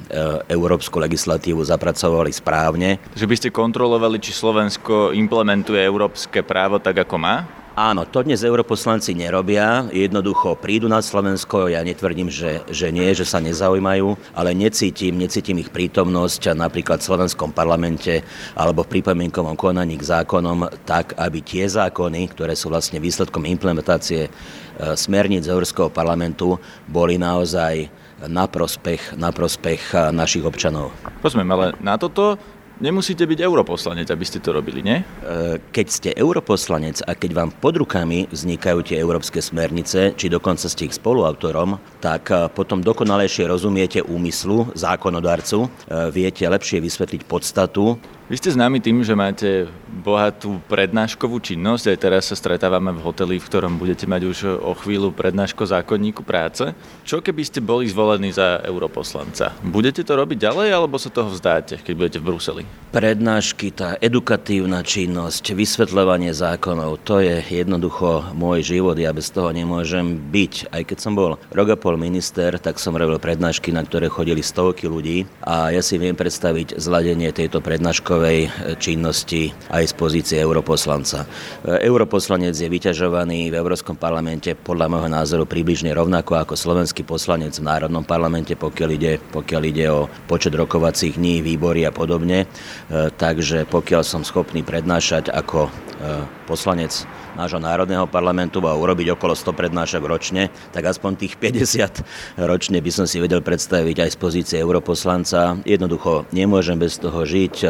európsku 0.50 0.98
legislatívu 0.98 1.62
zapracovali 1.62 2.34
správne. 2.34 2.98
Že 3.14 3.30
by 3.30 3.36
ste 3.38 3.50
kontrolovali, 3.54 4.18
či 4.18 4.34
Slovensko 4.34 4.79
Slovensko 4.80 5.12
implementuje 5.12 5.84
európske 5.84 6.40
právo 6.40 6.80
tak, 6.80 7.04
ako 7.04 7.20
má? 7.20 7.44
Áno, 7.76 8.08
to 8.08 8.24
dnes 8.24 8.48
europoslanci 8.48 9.12
nerobia, 9.12 9.92
jednoducho 9.92 10.56
prídu 10.56 10.88
na 10.88 11.04
Slovensko, 11.04 11.68
ja 11.68 11.84
netvrdím, 11.84 12.32
že, 12.32 12.64
že 12.72 12.88
nie, 12.88 13.12
že 13.12 13.28
sa 13.28 13.44
nezaujímajú, 13.44 14.16
ale 14.32 14.56
necítim, 14.56 15.20
necítim 15.20 15.60
ich 15.60 15.68
prítomnosť 15.68 16.56
napríklad 16.56 17.04
v 17.04 17.08
slovenskom 17.12 17.52
parlamente 17.52 18.24
alebo 18.56 18.88
v 18.88 19.04
pripomienkovom 19.04 19.60
konaní 19.60 20.00
k 20.00 20.16
zákonom 20.16 20.72
tak, 20.88 21.12
aby 21.20 21.44
tie 21.44 21.68
zákony, 21.68 22.32
ktoré 22.32 22.56
sú 22.56 22.72
vlastne 22.72 23.04
výsledkom 23.04 23.44
implementácie 23.44 24.28
e, 24.28 24.30
smerníc 24.96 25.44
Európskeho 25.44 25.92
parlamentu, 25.92 26.56
boli 26.88 27.20
naozaj 27.20 27.92
na 28.32 28.48
prospech, 28.48 29.20
na 29.20 29.36
prospech 29.36 29.92
e, 29.92 30.16
našich 30.16 30.48
občanov. 30.48 30.96
Pozmiem, 31.20 31.52
ale 31.52 31.76
na 31.84 32.00
toto 32.00 32.40
nemusíte 32.80 33.28
byť 33.28 33.40
europoslanec, 33.44 34.08
aby 34.10 34.26
ste 34.26 34.40
to 34.40 34.56
robili, 34.56 34.82
nie? 34.82 35.00
E, 35.00 35.04
keď 35.72 35.88
ste 35.88 36.10
europoslanec 36.16 37.04
a 37.06 37.14
keď 37.14 37.32
vám 37.36 37.50
pod 37.56 37.80
rukami 37.80 38.28
vznikajú 38.32 38.80
tie 38.84 38.98
európske 38.98 39.44
smernice, 39.44 40.16
či 40.16 40.32
dokonca 40.32 40.66
ste 40.68 40.88
ich 40.88 40.96
spoluautorom, 40.96 41.78
tak 42.00 42.32
e, 42.32 42.48
potom 42.52 42.80
dokonalejšie 42.82 43.46
rozumiete 43.48 44.00
úmyslu 44.04 44.72
zákonodarcu, 44.74 45.68
e, 45.68 45.70
viete 46.10 46.48
lepšie 46.48 46.80
vysvetliť 46.82 47.22
podstatu 47.28 48.00
vy 48.30 48.38
ste 48.38 48.54
známi 48.54 48.78
tým, 48.78 49.02
že 49.02 49.18
máte 49.18 49.66
bohatú 49.90 50.62
prednáškovú 50.70 51.42
činnosť. 51.42 51.90
Aj 51.90 51.98
teraz 51.98 52.30
sa 52.30 52.38
stretávame 52.38 52.94
v 52.94 53.02
hoteli, 53.02 53.42
v 53.42 53.48
ktorom 53.50 53.82
budete 53.82 54.06
mať 54.06 54.22
už 54.22 54.38
o 54.62 54.78
chvíľu 54.78 55.10
prednáško 55.10 55.66
zákonníku 55.66 56.22
práce. 56.22 56.78
Čo 57.10 57.26
keby 57.26 57.42
ste 57.42 57.58
boli 57.58 57.90
zvolení 57.90 58.30
za 58.30 58.62
europoslanca? 58.62 59.58
Budete 59.66 60.06
to 60.06 60.14
robiť 60.14 60.46
ďalej, 60.46 60.70
alebo 60.70 61.02
sa 61.02 61.10
toho 61.10 61.34
vzdáte, 61.34 61.82
keď 61.82 61.94
budete 61.98 62.18
v 62.22 62.28
Bruseli? 62.30 62.64
Prednášky, 62.94 63.74
tá 63.74 63.98
edukatívna 63.98 64.86
činnosť, 64.86 65.58
vysvetľovanie 65.58 66.30
zákonov, 66.30 67.02
to 67.02 67.26
je 67.26 67.42
jednoducho 67.50 68.38
môj 68.38 68.62
život. 68.62 68.98
Ja 69.02 69.10
bez 69.10 69.34
toho 69.34 69.50
nemôžem 69.50 70.22
byť. 70.30 70.70
Aj 70.70 70.86
keď 70.86 70.98
som 71.02 71.18
bol 71.18 71.42
rok 71.50 71.68
a 71.74 71.78
pol 71.82 71.98
minister, 71.98 72.62
tak 72.62 72.78
som 72.78 72.94
robil 72.94 73.18
prednášky, 73.18 73.74
na 73.74 73.82
ktoré 73.82 74.06
chodili 74.06 74.46
stovky 74.46 74.86
ľudí 74.86 75.26
a 75.42 75.74
ja 75.74 75.82
si 75.82 75.98
viem 75.98 76.14
predstaviť 76.14 76.78
zladenie 76.78 77.34
tejto 77.34 77.58
prednáškovej 77.58 78.19
výberovej 78.20 78.40
e, 78.44 78.50
činnosti 78.76 79.56
aj 79.72 79.84
z 79.88 79.94
pozície 79.96 80.38
europoslanca. 80.44 81.24
E, 81.64 81.88
europoslanec 81.88 82.52
je 82.52 82.68
vyťažovaný 82.68 83.48
v 83.48 83.56
Európskom 83.56 83.96
parlamente 83.96 84.52
podľa 84.60 84.92
môjho 84.92 85.10
názoru 85.10 85.44
približne 85.48 85.96
rovnako 85.96 86.36
ako 86.36 86.60
slovenský 86.60 87.08
poslanec 87.08 87.56
v 87.56 87.68
Národnom 87.68 88.04
parlamente, 88.04 88.60
pokiaľ 88.60 88.90
ide, 88.92 89.14
pokiaľ 89.32 89.62
ide 89.64 89.86
o 89.88 90.12
počet 90.28 90.52
rokovacích 90.52 91.16
dní, 91.16 91.40
výbory 91.40 91.88
a 91.88 91.96
podobne. 91.96 92.44
E, 92.44 92.48
takže 93.16 93.64
pokiaľ 93.64 94.04
som 94.04 94.28
schopný 94.28 94.62
prednášať 94.68 95.32
ako 95.32 95.72
poslanec 96.48 97.06
nášho 97.36 97.62
národného 97.62 98.04
parlamentu 98.10 98.64
a 98.66 98.76
urobiť 98.76 99.14
okolo 99.16 99.36
100 99.36 99.54
prednášok 99.54 100.04
ročne, 100.04 100.52
tak 100.74 100.88
aspoň 100.90 101.12
tých 101.16 101.34
50 101.38 102.42
ročne 102.50 102.84
by 102.84 102.92
som 102.92 103.06
si 103.06 103.22
vedel 103.22 103.40
predstaviť 103.40 104.08
aj 104.08 104.10
z 104.12 104.18
pozície 104.18 104.58
europoslanca. 104.60 105.60
Jednoducho 105.64 106.26
nemôžem 106.34 106.76
bez 106.76 106.98
toho 106.98 107.24
žiť 107.24 107.64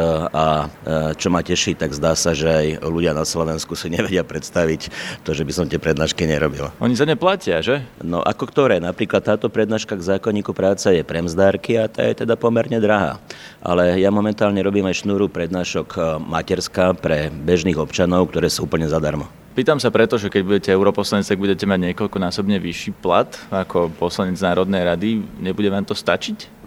čo 1.16 1.28
ma 1.28 1.40
teší, 1.40 1.76
tak 1.76 1.92
zdá 1.96 2.12
sa, 2.14 2.36
že 2.36 2.48
aj 2.48 2.66
ľudia 2.86 3.16
na 3.16 3.24
Slovensku 3.24 3.74
si 3.74 3.90
nevedia 3.94 4.22
predstaviť 4.26 4.92
to, 5.24 5.30
že 5.32 5.44
by 5.46 5.52
som 5.52 5.66
tie 5.66 5.80
prednášky 5.80 6.24
nerobil. 6.26 6.70
Oni 6.80 6.94
za 6.96 7.08
ne 7.08 7.16
platia, 7.16 7.62
že? 7.64 7.84
No 8.00 8.20
ako 8.20 8.44
ktoré? 8.48 8.78
Napríklad 8.78 9.24
táto 9.24 9.52
prednáška 9.52 9.96
k 9.96 10.16
zákonníku 10.16 10.52
práce 10.56 10.90
je 10.90 11.02
pre 11.04 11.20
mzdárky 11.22 11.76
a 11.76 11.88
tá 11.88 12.06
je 12.06 12.24
teda 12.24 12.34
pomerne 12.36 12.80
drahá. 12.80 13.20
Ale 13.60 14.00
ja 14.00 14.08
momentálne 14.08 14.60
robím 14.64 14.88
aj 14.88 15.04
šnúru 15.04 15.28
prednášok 15.28 16.20
materská 16.24 16.96
pre 16.96 17.28
bežných 17.28 17.76
občanov, 17.76 18.30
ktoré 18.32 18.48
sú 18.48 18.64
úplne 18.64 18.88
zadarmo. 18.88 19.28
Pýtam 19.50 19.82
sa 19.82 19.90
preto, 19.90 20.14
že 20.14 20.30
keď 20.30 20.42
budete 20.46 20.70
europoslanec, 20.70 21.26
tak 21.26 21.42
budete 21.42 21.66
mať 21.66 21.90
niekoľkonásobne 21.90 22.62
vyšší 22.62 22.94
plat 23.02 23.26
ako 23.50 23.90
poslanec 23.98 24.38
Národnej 24.38 24.86
rady. 24.86 25.08
Nebude 25.42 25.66
vám 25.74 25.82
to 25.82 25.92
stačiť? 25.92 26.59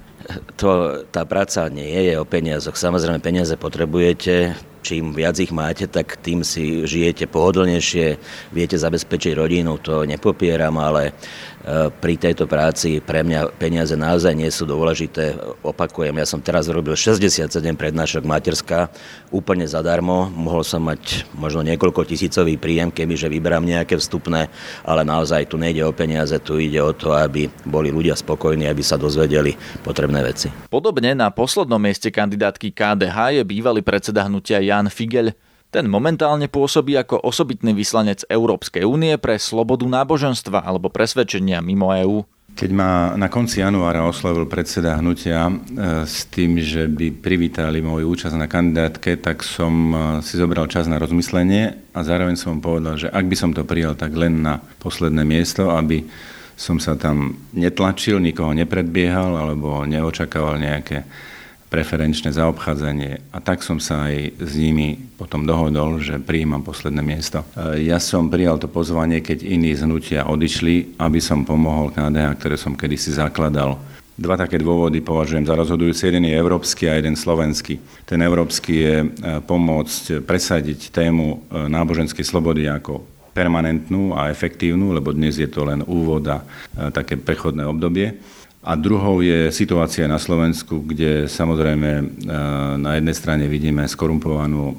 To, 0.58 1.04
tá 1.12 1.28
práca 1.28 1.68
nie 1.68 2.08
je 2.08 2.16
o 2.16 2.24
peniazoch. 2.24 2.80
Samozrejme, 2.80 3.20
peniaze 3.20 3.60
potrebujete, 3.60 4.56
čím 4.84 5.16
viac 5.16 5.40
ich 5.40 5.56
máte, 5.56 5.88
tak 5.88 6.20
tým 6.20 6.44
si 6.44 6.84
žijete 6.84 7.32
pohodlnejšie, 7.32 8.20
viete 8.52 8.76
zabezpečiť 8.76 9.34
rodinu, 9.40 9.80
to 9.80 10.04
nepopieram, 10.04 10.76
ale 10.76 11.10
e, 11.10 11.12
pri 11.88 12.20
tejto 12.20 12.44
práci 12.46 13.00
pre 13.00 13.24
mňa 13.24 13.56
peniaze 13.56 13.96
naozaj 13.96 14.36
nie 14.36 14.52
sú 14.52 14.68
dôležité. 14.68 15.40
Opakujem, 15.64 16.20
ja 16.20 16.28
som 16.28 16.44
teraz 16.44 16.68
robil 16.68 17.00
67 17.00 17.48
prednášok 17.80 18.28
materská 18.28 18.92
úplne 19.32 19.64
zadarmo. 19.64 20.28
Mohol 20.28 20.64
som 20.68 20.84
mať 20.84 21.24
možno 21.32 21.64
niekoľko 21.64 22.04
tisícový 22.04 22.60
príjem, 22.60 22.92
kebyže 22.92 23.32
vyberám 23.32 23.64
nejaké 23.64 23.96
vstupné, 23.96 24.52
ale 24.84 25.08
naozaj 25.08 25.48
tu 25.48 25.56
nejde 25.56 25.88
o 25.88 25.96
peniaze, 25.96 26.36
tu 26.44 26.60
ide 26.60 26.84
o 26.84 26.92
to, 26.92 27.16
aby 27.16 27.48
boli 27.64 27.90
ľudia 27.90 28.20
spokojní, 28.20 28.68
aby 28.68 28.84
sa 28.84 29.00
dozvedeli 29.00 29.56
potrebné 29.82 30.20
veci. 30.20 30.52
Podobne 30.68 31.16
na 31.16 31.32
poslednom 31.32 31.80
mieste 31.80 32.12
kandidátky 32.12 32.76
KDH 32.76 33.40
je 33.40 33.44
bývalý 33.48 33.80
predseda 33.80 34.28
hnutia 34.28 34.60
Jan 34.74 34.90
Figel. 34.90 35.38
Ten 35.70 35.90
momentálne 35.90 36.50
pôsobí 36.50 36.98
ako 36.98 37.22
osobitný 37.22 37.74
vyslanec 37.74 38.26
Európskej 38.30 38.86
únie 38.86 39.18
pre 39.18 39.38
slobodu 39.38 39.86
náboženstva 39.86 40.66
alebo 40.66 40.90
presvedčenia 40.90 41.62
mimo 41.62 41.90
EÚ. 41.94 42.26
Keď 42.54 42.70
ma 42.70 43.18
na 43.18 43.34
konci 43.34 43.66
januára 43.66 44.06
oslovil 44.06 44.46
predseda 44.46 45.02
hnutia 45.02 45.50
e, 45.50 45.54
s 46.06 46.30
tým, 46.30 46.62
že 46.62 46.86
by 46.86 47.18
privítali 47.18 47.82
moju 47.82 48.14
účasť 48.14 48.38
na 48.38 48.46
kandidátke, 48.46 49.18
tak 49.18 49.42
som 49.42 49.74
e, 49.74 49.96
si 50.22 50.38
zobral 50.38 50.70
čas 50.70 50.86
na 50.86 51.02
rozmyslenie 51.02 51.74
a 51.98 52.00
zároveň 52.06 52.38
som 52.38 52.62
povedal, 52.62 53.02
že 53.02 53.10
ak 53.10 53.26
by 53.26 53.34
som 53.34 53.58
to 53.58 53.66
prijal, 53.66 53.98
tak 53.98 54.14
len 54.14 54.46
na 54.46 54.62
posledné 54.78 55.26
miesto, 55.26 55.74
aby 55.74 56.06
som 56.54 56.78
sa 56.78 56.94
tam 56.94 57.42
netlačil, 57.58 58.22
nikoho 58.22 58.54
nepredbiehal 58.54 59.34
alebo 59.34 59.82
neočakával 59.90 60.62
nejaké 60.62 61.10
preferenčné 61.74 62.30
zaobchádzanie. 62.30 63.34
A 63.34 63.42
tak 63.42 63.66
som 63.66 63.82
sa 63.82 64.06
aj 64.06 64.38
s 64.38 64.54
nimi 64.54 64.94
potom 65.18 65.42
dohodol, 65.42 65.98
že 65.98 66.22
prijímam 66.22 66.62
posledné 66.62 67.02
miesto. 67.02 67.42
E, 67.58 67.90
ja 67.90 67.98
som 67.98 68.30
prijal 68.30 68.62
to 68.62 68.70
pozvanie, 68.70 69.26
keď 69.26 69.42
iní 69.42 69.74
z 69.74 69.90
hnutia 69.90 70.30
odišli, 70.30 71.02
aby 71.02 71.18
som 71.18 71.42
pomohol 71.42 71.90
KDH, 71.90 72.38
ktoré 72.38 72.56
som 72.62 72.78
kedysi 72.78 73.18
zakladal. 73.18 73.82
Dva 74.14 74.38
také 74.38 74.62
dôvody 74.62 75.02
považujem 75.02 75.50
za 75.50 75.58
rozhodujúce. 75.58 76.06
Jeden 76.06 76.30
je 76.30 76.38
európsky 76.38 76.86
a 76.86 77.02
jeden 77.02 77.18
slovenský. 77.18 77.82
Ten 78.06 78.22
európsky 78.22 78.74
je 78.78 78.96
e, 79.02 79.06
pomôcť 79.42 80.22
presadiť 80.22 80.94
tému 80.94 81.26
e, 81.26 81.38
náboženskej 81.74 82.22
slobody 82.22 82.70
ako 82.70 83.02
permanentnú 83.34 84.14
a 84.14 84.30
efektívnu, 84.30 84.94
lebo 84.94 85.10
dnes 85.10 85.42
je 85.42 85.50
to 85.50 85.66
len 85.66 85.82
úvod 85.90 86.22
a 86.30 86.46
také 86.94 87.18
prechodné 87.18 87.66
obdobie. 87.66 88.14
A 88.64 88.80
druhou 88.80 89.20
je 89.20 89.52
situácia 89.52 90.08
na 90.08 90.16
Slovensku, 90.16 90.88
kde 90.88 91.28
samozrejme 91.28 91.90
e, 92.00 92.04
na 92.80 92.96
jednej 92.96 93.12
strane 93.12 93.46
vidíme 93.52 93.84
skorumpovanú 93.84 94.72
e, 94.72 94.76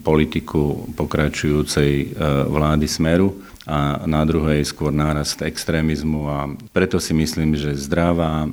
politiku 0.00 0.88
pokračujúcej 0.96 1.92
e, 1.92 2.06
vlády 2.48 2.88
Smeru 2.88 3.36
a 3.68 4.00
na 4.08 4.24
druhej 4.24 4.64
skôr 4.64 4.96
nárast 4.96 5.44
extrémizmu 5.44 6.20
a 6.24 6.38
preto 6.72 6.96
si 6.96 7.12
myslím, 7.12 7.58
že 7.58 7.74
zdravá 7.74 8.46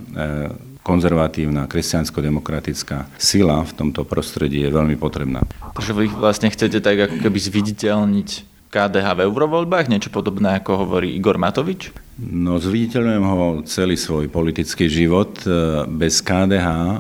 konzervatívna, 0.82 1.70
kresťansko-demokratická 1.70 3.08
sila 3.22 3.62
v 3.64 3.74
tomto 3.78 4.04
prostredí 4.04 4.66
je 4.66 4.74
veľmi 4.74 4.98
potrebná. 4.98 5.46
Takže 5.78 5.94
vy 5.94 6.10
vlastne 6.12 6.50
chcete 6.50 6.82
tak 6.82 6.98
ako 6.98 7.30
keby 7.30 7.40
zviditeľniť 7.40 8.53
KDH 8.74 9.22
v 9.22 9.30
eurovoľbách, 9.30 9.86
niečo 9.86 10.10
podobné 10.10 10.58
ako 10.58 10.90
hovorí 10.90 11.14
Igor 11.14 11.38
Matovič? 11.38 11.94
No, 12.18 12.58
zviditeľujem 12.58 13.22
ho 13.22 13.62
celý 13.70 13.94
svoj 13.94 14.34
politický 14.34 14.90
život. 14.90 15.38
Bez 15.94 16.26
KDH 16.26 16.66
e, 16.66 16.98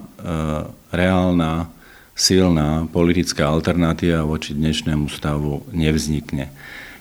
reálna, 0.94 1.74
silná 2.13 2.86
politická 2.94 3.50
alternatíva 3.50 4.22
voči 4.22 4.53
dnešnému 4.53 5.10
stavu 5.10 5.65
nevznikne. 5.74 6.53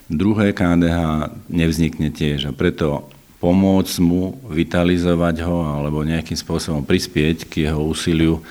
Druhé 0.08 0.56
KDH 0.56 1.28
nevznikne 1.52 2.08
tiež 2.08 2.48
a 2.48 2.56
preto 2.56 3.12
pomôcť 3.44 3.96
mu 4.00 4.40
vitalizovať 4.48 5.44
ho 5.44 5.68
alebo 5.68 6.00
nejakým 6.00 6.38
spôsobom 6.38 6.86
prispieť 6.88 7.44
k 7.44 7.68
jeho 7.68 7.84
úsiliu 7.84 8.40
e, 8.40 8.42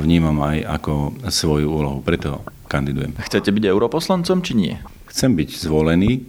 vnímam 0.00 0.40
aj 0.40 0.80
ako 0.80 0.92
svoju 1.28 1.68
úlohu. 1.68 2.00
Preto 2.00 2.40
kandidujem. 2.64 3.12
Chcete 3.20 3.52
byť 3.52 3.64
europoslancom 3.68 4.40
či 4.40 4.52
nie? 4.56 4.74
Chcem 5.10 5.34
byť 5.34 5.50
zvolený, 5.58 6.22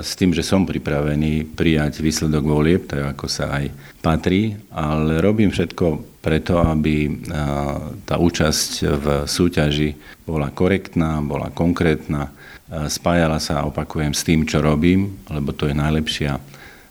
s 0.00 0.18
tým, 0.18 0.34
že 0.34 0.42
som 0.42 0.66
pripravený 0.66 1.54
prijať 1.54 2.02
výsledok 2.02 2.42
volieb, 2.42 2.90
tak 2.90 3.14
ako 3.14 3.30
sa 3.30 3.54
aj 3.60 3.70
patrí, 4.02 4.58
ale 4.72 5.22
robím 5.22 5.52
všetko 5.54 6.18
preto, 6.18 6.58
aby 6.58 7.22
tá 8.08 8.18
účasť 8.18 8.70
v 8.98 9.06
súťaži 9.30 9.94
bola 10.26 10.50
korektná, 10.50 11.22
bola 11.22 11.54
konkrétna, 11.54 12.34
spájala 12.90 13.38
sa, 13.38 13.68
opakujem, 13.68 14.10
s 14.10 14.26
tým, 14.26 14.42
čo 14.42 14.58
robím, 14.58 15.20
lebo 15.30 15.54
to 15.54 15.70
je 15.70 15.74
najlepšia 15.76 16.40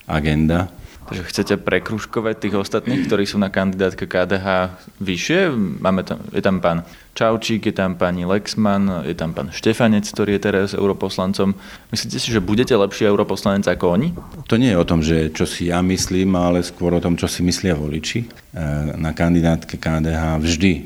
agenda 0.07 0.71
Takže 1.09 1.25
chcete 1.25 1.53
prekružkovať 1.65 2.35
tých 2.37 2.55
ostatných, 2.61 3.09
ktorí 3.09 3.25
sú 3.25 3.41
na 3.41 3.49
kandidátke 3.49 4.05
KDH 4.05 4.77
vyššie? 5.01 5.49
Máme 5.81 6.05
tam, 6.05 6.21
je 6.29 6.37
tam 6.37 6.61
pán 6.61 6.85
Čaučík, 7.17 7.65
je 7.65 7.73
tam 7.73 7.97
pani 7.97 8.29
Lexman, 8.29 9.01
je 9.09 9.17
tam 9.17 9.33
pán 9.33 9.49
Štefanec, 9.49 10.05
ktorý 10.05 10.37
je 10.37 10.41
teraz 10.45 10.77
europoslancom. 10.77 11.57
Myslíte 11.89 12.21
si, 12.21 12.29
že 12.29 12.37
budete 12.37 12.77
lepší 12.77 13.09
europoslanec 13.09 13.65
ako 13.65 13.85
oni? 13.89 14.13
To 14.45 14.61
nie 14.61 14.69
je 14.69 14.77
o 14.77 14.85
tom, 14.85 15.01
že 15.01 15.33
čo 15.33 15.49
si 15.49 15.73
ja 15.73 15.81
myslím, 15.81 16.37
ale 16.37 16.61
skôr 16.61 16.93
o 16.93 17.01
tom, 17.01 17.17
čo 17.17 17.25
si 17.25 17.41
myslia 17.41 17.73
voliči. 17.73 18.19
E, 18.21 18.27
na 18.93 19.09
kandidátke 19.17 19.81
KDH 19.81 20.37
vždy 20.45 20.71
e, 20.77 20.81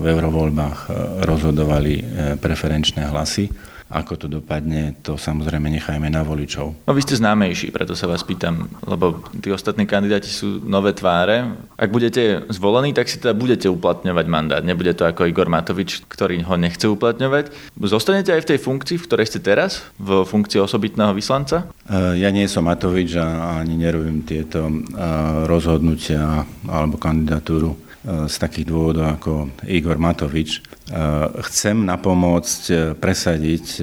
v 0.00 0.04
eurovoľbách 0.16 0.78
e, 0.80 0.90
rozhodovali 1.28 1.94
preferenčné 2.40 3.04
hlasy 3.04 3.52
Ako 3.86 4.18
to 4.18 4.26
dopadne, 4.26 4.98
to 5.06 5.14
samozrejme 5.14 5.70
nechajme 5.70 6.10
na 6.10 6.26
voličov. 6.26 6.74
No 6.86 6.90
vy 6.90 7.06
ste 7.06 7.22
známejší, 7.22 7.70
preto 7.70 7.94
sa 7.94 8.10
vás 8.10 8.26
pýtam, 8.26 8.66
lebo 8.82 9.22
tí 9.38 9.54
ostatní 9.54 9.86
kandidáti 9.86 10.26
sú 10.26 10.58
nové 10.66 10.90
tváre. 10.90 11.54
Ak 11.78 11.94
budete 11.94 12.42
zvolení, 12.50 12.90
tak 12.90 13.06
si 13.06 13.22
teda 13.22 13.30
budete 13.38 13.70
uplatňovať 13.70 14.26
mandát. 14.26 14.62
Nebude 14.66 14.90
to 14.90 15.06
ako 15.06 15.30
Igor 15.30 15.46
Matovič, 15.46 16.02
ktorý 16.10 16.42
ho 16.42 16.58
nechce 16.58 16.90
uplatňovať. 16.90 17.54
Zostanete 17.78 18.34
aj 18.34 18.42
v 18.42 18.50
tej 18.54 18.58
funkcii, 18.58 18.96
v 18.98 19.06
ktorej 19.06 19.30
ste 19.30 19.38
teraz, 19.38 19.86
v 20.02 20.26
funkcii 20.26 20.58
osobitného 20.58 21.14
vyslanca? 21.14 21.70
E, 21.86 22.18
ja 22.18 22.34
nie 22.34 22.50
som 22.50 22.66
Matovič 22.66 23.14
a 23.22 23.62
ani 23.62 23.78
nerobím 23.78 24.26
tieto 24.26 24.66
e, 24.66 24.74
rozhodnutia 25.46 26.42
alebo 26.66 26.98
kandidatúru 26.98 27.85
z 28.06 28.36
takých 28.38 28.70
dôvodov 28.70 29.06
ako 29.18 29.32
Igor 29.66 29.98
Matovič. 29.98 30.62
Chcem 31.42 31.82
napomôcť 31.82 32.94
presadiť 33.02 33.82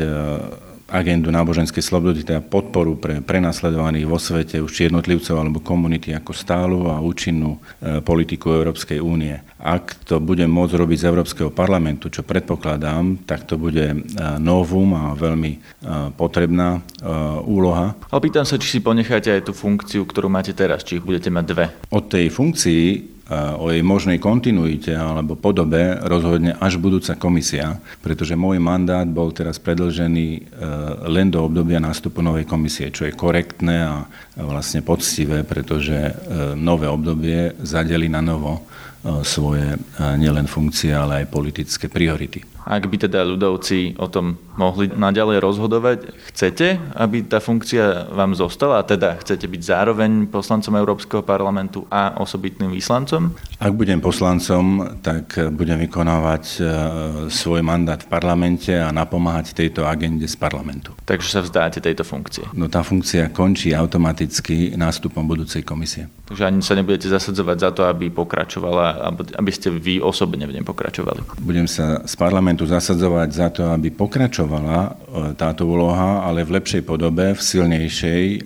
agendu 0.94 1.34
náboženskej 1.34 1.82
slobody, 1.82 2.22
teda 2.22 2.46
podporu 2.46 2.94
pre 2.94 3.18
prenasledovaných 3.26 4.06
vo 4.06 4.22
svete, 4.22 4.62
už 4.62 4.94
jednotlivcov 4.94 5.34
alebo 5.34 5.58
komunity 5.58 6.14
ako 6.14 6.32
stálu 6.38 6.86
a 6.86 7.02
účinnú 7.02 7.58
e, 7.58 8.00
politiku 8.06 8.54
Európskej 8.54 9.02
únie. 9.02 9.42
Ak 9.58 9.98
to 10.06 10.22
budem 10.22 10.54
môcť 10.54 10.78
robiť 10.78 10.98
z 11.02 11.08
Európskeho 11.10 11.50
parlamentu, 11.50 12.14
čo 12.14 12.22
predpokladám, 12.22 13.26
tak 13.26 13.50
to 13.50 13.58
bude 13.58 13.82
e, 13.82 13.98
novum 14.38 14.94
a 14.94 15.18
veľmi 15.18 15.52
e, 15.58 15.60
potrebná 16.14 16.86
úloha. 17.44 17.98
Ale 18.14 18.24
pýtam 18.24 18.48
sa, 18.48 18.56
či 18.56 18.78
si 18.78 18.80
ponecháte 18.80 19.28
aj 19.28 19.50
tú 19.50 19.54
funkciu, 19.56 20.08
ktorú 20.08 20.32
máte 20.32 20.56
teraz, 20.56 20.86
či 20.86 21.02
ich 21.02 21.04
budete 21.04 21.28
mať 21.28 21.46
dve. 21.50 21.66
Od 21.92 22.06
tej 22.08 22.32
funkcii 22.32 23.14
o 23.58 23.70
jej 23.72 23.84
možnej 23.86 24.18
kontinuite 24.18 24.94
alebo 24.94 25.38
podobe 25.38 25.98
rozhodne 26.04 26.56
až 26.58 26.78
budúca 26.80 27.18
komisia, 27.18 27.78
pretože 28.02 28.38
môj 28.38 28.60
mandát 28.62 29.06
bol 29.06 29.34
teraz 29.36 29.58
predlžený 29.62 30.28
e, 30.34 30.42
len 31.10 31.30
do 31.34 31.44
obdobia 31.44 31.82
nástupu 31.82 32.22
novej 32.22 32.48
komisie, 32.48 32.94
čo 32.94 33.06
je 33.08 33.14
korektné 33.16 33.78
a 33.84 33.96
vlastne 34.38 34.82
poctivé, 34.82 35.42
pretože 35.44 35.94
e, 35.94 36.14
nové 36.58 36.90
obdobie 36.90 37.54
zadeli 37.62 38.08
na 38.08 38.22
novo 38.24 38.60
e, 38.60 38.62
svoje 39.26 39.78
nielen 40.00 40.48
funkcie, 40.48 40.94
ale 40.94 41.24
aj 41.24 41.34
politické 41.34 41.92
priority. 41.92 42.54
Ak 42.64 42.88
by 42.88 42.96
teda 42.96 43.28
ľudovci 43.28 44.00
o 44.00 44.08
tom 44.08 44.40
mohli 44.56 44.90
naďalej 44.90 45.38
rozhodovať, 45.42 45.98
chcete, 46.32 46.80
aby 46.96 47.26
tá 47.26 47.44
funkcia 47.44 48.14
vám 48.14 48.38
zostala 48.38 48.82
a 48.82 48.88
teda 48.88 49.18
chcete 49.20 49.46
byť 49.50 49.62
zároveň 49.62 50.30
poslancom 50.30 50.78
Európskeho 50.78 51.22
parlamentu 51.26 51.86
a 51.90 52.18
osobitným 52.22 52.72
vyslancom? 52.72 53.34
Ak 53.60 53.74
budem 53.74 54.00
poslancom, 54.00 54.98
tak 55.02 55.36
budem 55.54 55.82
vykonávať 55.90 56.44
e, 56.44 56.62
svoj 57.34 57.66
mandát 57.66 58.00
v 58.00 58.10
parlamente 58.10 58.72
a 58.74 58.94
napomáhať 58.94 59.58
tejto 59.58 59.84
agende 59.84 60.30
z 60.30 60.38
parlamentu. 60.38 60.94
Takže 61.04 61.28
sa 61.28 61.42
vzdáte 61.42 61.84
tejto 61.84 62.06
funkcie? 62.06 62.48
No 62.54 62.70
tá 62.70 62.86
funkcia 62.86 63.34
končí 63.34 63.74
automaticky 63.74 64.78
nástupom 64.78 65.26
budúcej 65.26 65.66
komisie. 65.66 66.08
Takže 66.30 66.44
ani 66.48 66.62
sa 66.64 66.78
nebudete 66.78 67.10
zasadzovať 67.10 67.58
za 67.60 67.70
to, 67.76 67.82
aby 67.90 68.10
pokračovala, 68.14 69.14
aby 69.38 69.52
ste 69.52 69.74
vy 69.74 70.00
osobne 70.00 70.48
v 70.48 70.56
nej 70.56 70.66
pokračovali? 70.66 71.42
Budem 71.44 71.68
sa 71.68 72.02
z 72.06 72.14
parlamentu 72.16 72.44
parlamentu 72.44 72.68
zasadzovať 72.68 73.30
za 73.32 73.48
to, 73.50 73.62
aby 73.72 73.88
pokračovala 73.90 74.43
e, 74.46 74.92
táto 75.38 75.64
úloha, 75.68 76.24
ale 76.28 76.44
v 76.44 76.60
lepšej 76.60 76.84
podobe, 76.84 77.34
v 77.34 77.42
silnejšej, 77.42 78.24
e, 78.24 78.40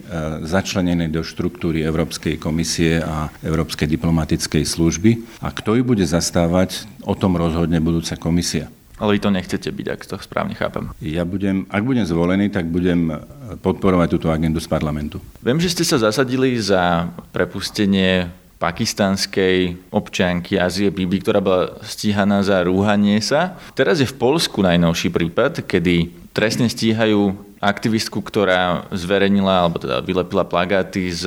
začlenenej 0.46 1.10
do 1.10 1.22
štruktúry 1.25 1.82
Európskej 1.84 2.38
komisie 2.38 3.01
a 3.01 3.34
Európskej 3.42 3.88
diplomatickej 3.89 4.63
služby. 4.63 5.42
A 5.42 5.50
kto 5.54 5.77
ju 5.80 5.84
bude 5.84 6.06
zastávať, 6.06 6.86
o 7.08 7.16
tom 7.16 7.39
rozhodne 7.39 7.80
budúca 7.80 8.20
komisia. 8.20 8.68
Ale 8.98 9.18
vy 9.18 9.20
to 9.22 9.30
nechcete 9.30 9.70
byť, 9.70 9.88
ak 9.94 10.01
to 10.10 10.18
správne 10.18 10.58
chápem. 10.58 10.89
Ja 10.98 11.22
budem, 11.22 11.70
ak 11.70 11.86
budem 11.86 12.01
zvolený, 12.01 12.50
tak 12.50 12.66
budem 12.66 13.13
podporovať 13.62 14.08
túto 14.18 14.34
agendu 14.34 14.58
z 14.58 14.66
parlamentu. 14.66 15.22
Viem, 15.46 15.62
že 15.62 15.70
ste 15.70 15.86
sa 15.86 16.01
zasadili 16.01 16.58
za 16.58 17.06
prepustenie 17.30 18.25
pakistanskej 18.58 19.78
občianky 19.94 20.58
Azie 20.58 20.90
Bibi, 20.90 21.22
ktorá 21.22 21.40
bola 21.42 21.78
stíhaná 21.86 22.42
za 22.42 22.62
rúhanie 22.66 23.22
sa. 23.22 23.58
Teraz 23.78 24.02
je 24.02 24.10
v 24.10 24.18
Polsku 24.18 24.66
najnovší 24.66 25.14
prípad, 25.14 25.66
kedy 25.66 26.10
trestne 26.34 26.66
stíhajú 26.70 27.38
aktivistku, 27.58 28.22
ktorá 28.22 28.86
zverejnila 28.94 29.66
alebo 29.66 29.82
teda 29.82 30.02
vylepila 30.02 30.46
plagáty 30.46 31.10
s 31.10 31.26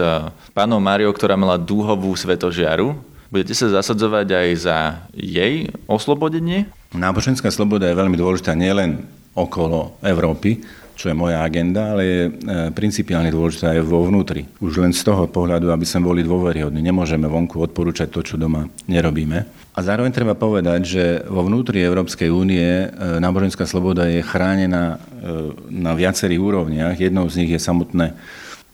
pánom 0.54 0.78
Máriou, 0.78 1.10
ktorá 1.10 1.34
mala 1.34 1.58
dúhovú 1.58 2.14
svetožiaru. 2.14 2.94
Budete 3.30 3.54
sa 3.54 3.70
zasadzovať 3.70 4.26
aj 4.26 4.48
za 4.58 4.76
jej 5.14 5.70
oslobodenie? 5.86 6.66
Náboženská 6.90 7.46
sloboda 7.54 7.86
je 7.86 7.98
veľmi 7.98 8.18
dôležitá 8.18 8.58
nielen 8.58 9.06
okolo 9.38 9.94
Európy, 10.02 10.58
čo 11.00 11.08
je 11.08 11.16
moja 11.16 11.40
agenda, 11.40 11.96
ale 11.96 12.02
je 12.04 12.20
e, 12.28 12.30
principiálne 12.76 13.32
dôležitá 13.32 13.72
aj 13.72 13.80
vo 13.88 14.04
vnútri. 14.04 14.44
Už 14.60 14.84
len 14.84 14.92
z 14.92 15.00
toho 15.00 15.24
pohľadu, 15.24 15.72
aby 15.72 15.88
sme 15.88 16.04
boli 16.12 16.20
dôveryhodní. 16.20 16.84
Nemôžeme 16.84 17.24
vonku 17.24 17.56
odporúčať 17.56 18.12
to, 18.12 18.20
čo 18.20 18.36
doma 18.36 18.68
nerobíme. 18.84 19.48
A 19.72 19.80
zároveň 19.80 20.12
treba 20.12 20.36
povedať, 20.36 20.80
že 20.84 21.04
vo 21.24 21.40
vnútri 21.40 21.80
Európskej 21.80 22.28
únie 22.28 22.84
e, 22.84 22.86
náboženská 23.16 23.64
sloboda 23.64 24.12
je 24.12 24.20
chránená 24.20 25.00
e, 25.00 25.56
na 25.72 25.96
viacerých 25.96 26.44
úrovniach. 26.44 27.00
Jednou 27.00 27.24
z 27.32 27.40
nich 27.40 27.50
je 27.56 27.60
samotné 27.64 28.12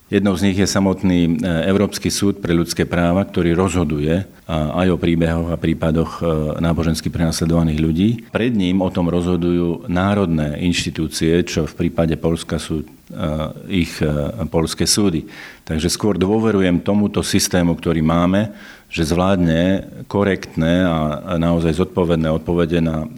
Jednou 0.07 0.39
z 0.39 0.47
nich 0.47 0.59
je 0.63 0.71
samotný 0.71 1.19
e, 1.27 1.31
Európsky 1.67 2.15
súd 2.15 2.39
pre 2.39 2.55
ľudské 2.55 2.87
práva, 2.87 3.27
ktorý 3.27 3.59
rozhoduje 3.59 4.23
aj 4.47 4.87
o 4.95 5.01
príbehoch 5.03 5.51
a 5.51 5.59
prípadoch 5.59 6.23
e, 6.23 6.25
nábožensky 6.63 7.11
prenasledovaných 7.11 7.81
ľudí. 7.83 8.09
Pred 8.31 8.55
ním 8.55 8.87
o 8.87 8.91
tom 8.95 9.11
rozhodujú 9.11 9.91
národné 9.91 10.63
inštitúcie, 10.63 11.43
čo 11.43 11.67
v 11.67 11.75
prípade 11.75 12.15
Polska 12.15 12.63
sú 12.63 12.83
e, 12.83 12.87
ich 13.83 13.99
polské 14.47 14.87
súdy. 14.87 15.27
Takže 15.67 15.91
skôr 15.91 16.15
dôverujem 16.15 16.87
tomuto 16.87 17.27
systému, 17.27 17.75
ktorý 17.75 17.99
máme, 18.07 18.55
že 18.87 19.11
zvládne 19.11 19.91
korektné 20.07 20.87
a 20.87 21.35
naozaj 21.35 21.83
zodpovedné 21.83 22.31
odpovede 22.31 22.79
na 22.79 23.11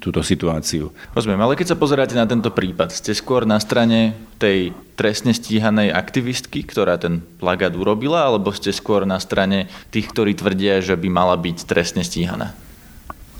túto 0.00 0.24
situáciu. 0.24 0.90
Rozumiem, 1.12 1.40
ale 1.44 1.60
keď 1.60 1.74
sa 1.74 1.80
pozeráte 1.80 2.16
na 2.16 2.24
tento 2.24 2.48
prípad, 2.48 2.88
ste 2.88 3.12
skôr 3.12 3.44
na 3.44 3.60
strane 3.60 4.16
tej 4.40 4.72
trestne 4.96 5.36
stíhanej 5.36 5.92
aktivistky, 5.92 6.64
ktorá 6.64 6.96
ten 6.96 7.20
plagát 7.36 7.76
urobila, 7.76 8.24
alebo 8.24 8.48
ste 8.56 8.72
skôr 8.72 9.04
na 9.04 9.20
strane 9.20 9.68
tých, 9.92 10.08
ktorí 10.08 10.32
tvrdia, 10.32 10.80
že 10.80 10.96
by 10.96 11.08
mala 11.12 11.36
byť 11.36 11.68
trestne 11.68 12.00
stíhaná? 12.00 12.56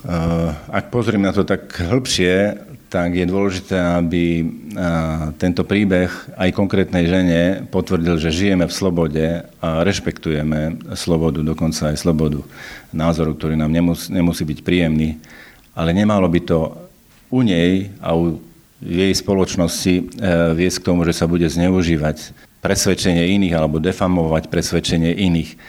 Uh, 0.05 0.53
ak 0.69 0.93
pozriem 0.93 1.25
na 1.25 1.33
to 1.33 1.49
tak 1.49 1.65
hĺbšie, 1.81 2.61
tak 2.93 3.17
je 3.17 3.25
dôležité, 3.25 4.05
aby 4.05 4.45
uh, 4.45 5.33
tento 5.41 5.65
príbeh 5.65 6.13
aj 6.37 6.53
konkrétnej 6.53 7.09
žene 7.09 7.65
potvrdil, 7.73 8.21
že 8.21 8.37
žijeme 8.37 8.69
v 8.69 8.77
slobode 8.77 9.27
a 9.65 9.81
rešpektujeme 9.81 10.93
slobodu, 10.93 11.41
dokonca 11.41 11.91
aj 11.91 11.97
slobodu 11.97 12.45
názoru, 12.93 13.33
ktorý 13.33 13.57
nám 13.57 13.73
nemusí, 13.73 14.13
nemusí 14.13 14.45
byť 14.45 14.59
príjemný 14.61 15.17
ale 15.75 15.91
nemalo 15.93 16.27
by 16.31 16.41
to 16.43 16.59
u 17.31 17.43
nej 17.43 17.91
a 17.99 18.15
u 18.15 18.39
jej 18.83 19.13
spoločnosti 19.15 19.95
e, 19.97 20.03
viesť 20.55 20.79
k 20.81 20.87
tomu, 20.87 21.03
že 21.07 21.17
sa 21.17 21.27
bude 21.27 21.47
zneužívať 21.47 22.35
presvedčenie 22.65 23.37
iných 23.37 23.55
alebo 23.55 23.77
defamovať 23.83 24.49
presvedčenie 24.49 25.13
iných. 25.21 25.61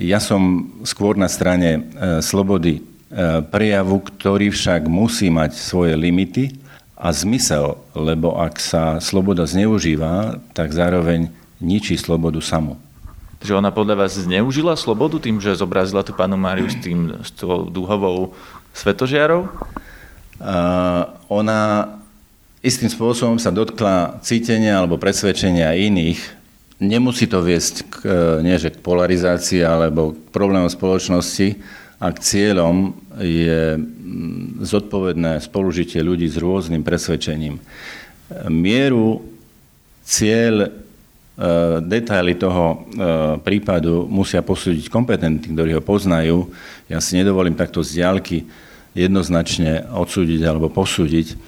Ja 0.00 0.18
som 0.18 0.72
skôr 0.80 1.20
na 1.20 1.28
strane 1.28 1.70
e, 1.76 1.80
slobody 2.24 2.80
e, 2.80 2.82
prejavu, 3.44 4.00
ktorý 4.00 4.48
však 4.48 4.88
musí 4.88 5.28
mať 5.28 5.60
svoje 5.60 5.92
limity 5.92 6.56
a 6.96 7.12
zmysel, 7.12 7.76
lebo 7.92 8.40
ak 8.40 8.56
sa 8.56 8.96
sloboda 8.98 9.44
zneužíva, 9.44 10.40
tak 10.56 10.72
zároveň 10.72 11.28
ničí 11.60 12.00
slobodu 12.00 12.40
samú. 12.40 12.80
Že 13.38 13.62
ona 13.62 13.70
podľa 13.70 14.06
vás 14.06 14.18
zneužila 14.18 14.74
slobodu 14.74 15.22
tým, 15.22 15.38
že 15.38 15.54
zobrazila 15.54 16.02
tú 16.02 16.10
panu 16.10 16.34
Máriu 16.34 16.66
s 16.66 16.74
tým 16.82 17.22
s 17.22 17.30
tou 17.30 17.70
dúhovou 17.70 18.34
svetožiarou? 18.74 19.46
Uh, 20.38 21.18
ona 21.30 21.90
istým 22.62 22.90
spôsobom 22.90 23.38
sa 23.38 23.54
dotkla 23.54 24.18
cítenia 24.26 24.82
alebo 24.82 24.98
presvedčenia 24.98 25.78
iných. 25.78 26.18
Nemusí 26.78 27.26
to 27.26 27.42
viesť 27.42 27.74
k, 27.90 27.94
e, 28.06 28.18
nie, 28.46 28.54
že 28.54 28.70
k 28.70 28.78
polarizácii 28.78 29.66
alebo 29.66 30.14
k 30.14 30.18
problémom 30.30 30.70
spoločnosti, 30.70 31.58
ak 31.98 32.22
cieľom 32.22 32.94
je 33.18 33.74
mm, 33.74 34.62
zodpovedné 34.62 35.42
spolužitie 35.42 35.98
ľudí 35.98 36.30
s 36.30 36.38
rôznym 36.38 36.86
presvedčením. 36.86 37.58
Mieru, 38.46 39.26
cieľ 40.06 40.70
detaily 41.86 42.34
toho 42.34 42.64
eh, 42.74 42.78
prípadu 43.38 44.10
musia 44.10 44.42
posúdiť 44.42 44.90
kompetentní, 44.90 45.54
ktorí 45.54 45.70
ho 45.78 45.82
poznajú. 45.82 46.50
Ja 46.90 46.98
si 46.98 47.14
nedovolím 47.14 47.54
takto 47.54 47.78
z 47.86 48.02
diálky 48.02 48.42
jednoznačne 48.98 49.86
odsúdiť 49.94 50.42
alebo 50.42 50.66
posúdiť. 50.66 51.38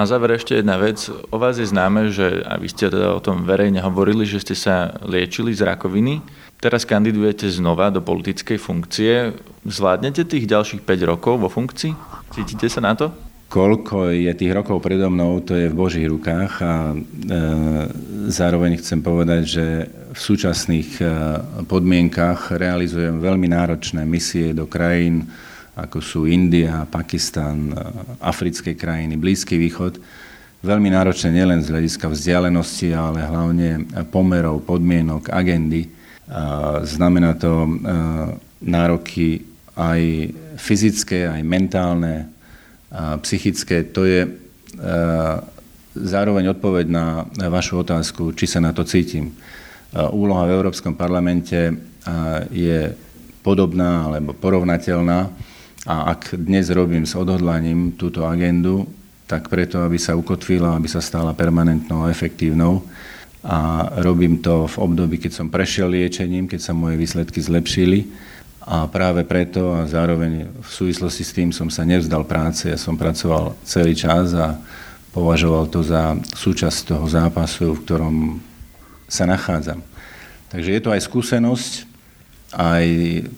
Na 0.00 0.08
záver 0.08 0.40
ešte 0.40 0.56
jedna 0.56 0.80
vec. 0.80 1.12
O 1.28 1.36
vás 1.36 1.60
je 1.60 1.68
známe, 1.68 2.08
že 2.08 2.40
a 2.48 2.56
vy 2.56 2.72
ste 2.72 2.88
teda 2.88 3.12
o 3.12 3.20
tom 3.20 3.44
verejne 3.44 3.84
hovorili, 3.84 4.24
že 4.24 4.40
ste 4.40 4.56
sa 4.56 4.96
liečili 5.04 5.52
z 5.52 5.68
rakoviny. 5.68 6.24
Teraz 6.56 6.88
kandidujete 6.88 7.52
znova 7.52 7.92
do 7.92 8.00
politickej 8.00 8.56
funkcie. 8.56 9.36
Zvládnete 9.68 10.24
tých 10.24 10.48
ďalších 10.48 10.88
5 10.88 11.10
rokov 11.10 11.36
vo 11.36 11.52
funkcii? 11.52 11.92
Cítite 12.32 12.72
sa 12.72 12.80
na 12.80 12.96
to? 12.96 13.12
Koľko 13.50 14.14
je 14.14 14.30
tých 14.38 14.54
rokov 14.54 14.78
predo 14.78 15.10
mnou, 15.10 15.42
to 15.42 15.58
je 15.58 15.66
v 15.66 15.74
Božích 15.74 16.06
rukách 16.06 16.52
a 16.62 16.94
e, 16.94 16.96
zároveň 18.28 18.76
chcem 18.76 19.00
povedať, 19.00 19.42
že 19.46 19.66
v 20.12 20.20
súčasných 20.20 20.90
e, 21.00 21.04
podmienkach 21.64 22.52
realizujem 22.52 23.16
veľmi 23.16 23.48
náročné 23.48 24.04
misie 24.04 24.52
do 24.52 24.68
krajín, 24.68 25.24
ako 25.72 25.98
sú 26.04 26.20
India, 26.28 26.84
Pakistan, 26.84 27.72
e, 27.72 27.74
africké 28.20 28.76
krajiny, 28.76 29.16
Blízky 29.16 29.56
východ. 29.56 29.96
Veľmi 30.60 30.92
náročné 30.92 31.32
nielen 31.32 31.64
z 31.64 31.72
hľadiska 31.72 32.12
vzdialenosti, 32.12 32.92
ale 32.92 33.24
hlavne 33.24 33.88
pomerov, 34.12 34.60
podmienok, 34.68 35.32
agendy. 35.32 35.88
Znamená 36.84 37.32
to 37.40 37.64
nároky 38.60 39.40
aj 39.72 40.00
fyzické, 40.60 41.32
aj 41.32 41.40
mentálne, 41.48 42.28
psychické, 43.24 43.88
to 43.88 44.04
je 44.04 44.28
zároveň 46.02 46.56
odpoveď 46.56 46.86
na 46.88 47.24
vašu 47.52 47.84
otázku, 47.84 48.32
či 48.32 48.48
sa 48.48 48.58
na 48.58 48.72
to 48.72 48.84
cítim. 48.88 49.36
Úloha 49.94 50.46
v 50.46 50.54
Európskom 50.56 50.94
parlamente 50.94 51.74
je 52.54 52.94
podobná 53.44 54.06
alebo 54.08 54.32
porovnateľná 54.36 55.20
a 55.88 55.94
ak 56.12 56.36
dnes 56.36 56.68
robím 56.68 57.08
s 57.08 57.16
odhodlaním 57.16 57.96
túto 57.96 58.28
agendu, 58.28 58.84
tak 59.24 59.48
preto, 59.48 59.80
aby 59.80 59.96
sa 59.96 60.18
ukotvila, 60.18 60.76
aby 60.76 60.90
sa 60.90 61.00
stala 61.00 61.32
permanentnou 61.32 62.04
a 62.04 62.10
efektívnou. 62.10 62.82
A 63.40 63.88
robím 64.04 64.44
to 64.44 64.68
v 64.68 64.76
období, 64.76 65.16
keď 65.16 65.32
som 65.32 65.48
prešiel 65.48 65.88
liečením, 65.88 66.44
keď 66.44 66.60
sa 66.60 66.76
moje 66.76 67.00
výsledky 67.00 67.40
zlepšili 67.40 68.04
a 68.60 68.84
práve 68.84 69.24
preto 69.24 69.72
a 69.72 69.88
zároveň 69.88 70.44
v 70.60 70.68
súvislosti 70.68 71.24
s 71.24 71.32
tým 71.32 71.48
som 71.48 71.72
sa 71.72 71.88
nevzdal 71.88 72.28
práce. 72.28 72.68
Ja 72.68 72.76
som 72.76 73.00
pracoval 73.00 73.56
celý 73.64 73.96
čas 73.96 74.36
a 74.36 74.60
považoval 75.10 75.66
to 75.70 75.82
za 75.82 76.18
súčasť 76.34 76.94
toho 76.94 77.06
zápasu, 77.10 77.74
v 77.74 77.82
ktorom 77.82 78.16
sa 79.10 79.26
nachádzam. 79.26 79.82
Takže 80.50 80.70
je 80.70 80.82
to 80.82 80.90
aj 80.94 81.02
skúsenosť, 81.06 81.72
aj 82.54 82.86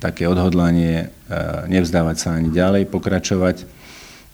také 0.01 0.25
odhodlanie 0.25 1.05
e, 1.05 1.37
nevzdávať 1.69 2.17
sa 2.17 2.29
ani 2.37 2.49
ďalej, 2.49 2.89
pokračovať 2.89 3.69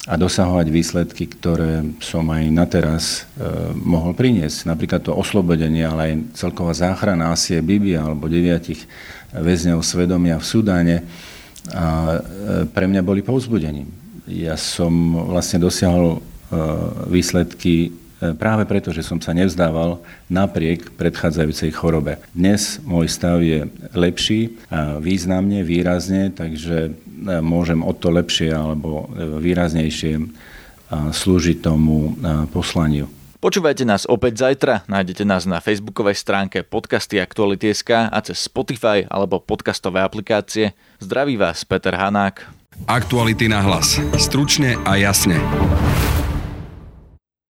a 0.07 0.15
dosahovať 0.15 0.67
výsledky, 0.71 1.27
ktoré 1.27 1.83
som 1.99 2.25
aj 2.31 2.43
na 2.55 2.65
teraz 2.71 3.27
e, 3.35 3.45
mohol 3.75 4.15
priniesť. 4.15 4.71
Napríklad 4.71 5.03
to 5.03 5.19
oslobodenie, 5.19 5.83
ale 5.83 6.01
aj 6.01 6.15
celková 6.39 6.71
záchrana 6.75 7.35
Asie 7.35 7.59
Bibi 7.59 7.99
alebo 7.99 8.31
deviatich 8.31 8.87
väzňov 9.35 9.83
svedomia 9.83 10.39
v 10.39 10.47
Sudáne 10.47 10.97
a 11.75 12.15
e, 12.15 12.19
pre 12.71 12.87
mňa 12.87 13.03
boli 13.03 13.27
povzbudením. 13.27 13.91
Ja 14.31 14.55
som 14.55 15.19
vlastne 15.29 15.59
dosiahol 15.59 16.23
výsledky 17.09 17.89
e, 17.89 18.35
práve 18.35 18.65
preto, 18.65 18.91
že 18.91 19.05
som 19.05 19.21
sa 19.21 19.37
nevzdával 19.37 20.01
napriek 20.33 20.95
predchádzajúcej 20.97 21.71
chorobe. 21.77 22.19
Dnes 22.33 22.81
môj 22.83 23.07
stav 23.09 23.45
je 23.45 23.69
lepší, 23.93 24.57
významne, 25.01 25.61
výrazne, 25.63 26.33
takže 26.33 26.93
môžem 27.43 27.83
o 27.83 27.93
to 27.93 28.15
lepšie 28.15 28.55
alebo 28.55 29.11
výraznejšie 29.43 30.31
slúžiť 31.13 31.59
tomu 31.61 32.17
poslaniu. 32.55 33.11
Počúvajte 33.39 33.87
nás 33.87 34.03
opäť 34.11 34.51
zajtra, 34.51 34.83
nájdete 34.91 35.23
nás 35.23 35.47
na 35.47 35.63
facebookovej 35.63 36.19
stránke 36.19 36.67
podcasty 36.67 37.23
Aktuality.sk 37.23 38.11
a 38.11 38.19
cez 38.19 38.43
Spotify 38.43 39.07
alebo 39.07 39.39
podcastové 39.39 40.03
aplikácie. 40.03 40.75
Zdraví 40.99 41.39
vás 41.39 41.63
Peter 41.63 41.95
Hanák. 41.95 42.43
Aktuality 42.91 43.47
na 43.47 43.63
hlas. 43.63 44.03
Stručne 44.19 44.75
a 44.83 44.99
jasne. 44.99 45.39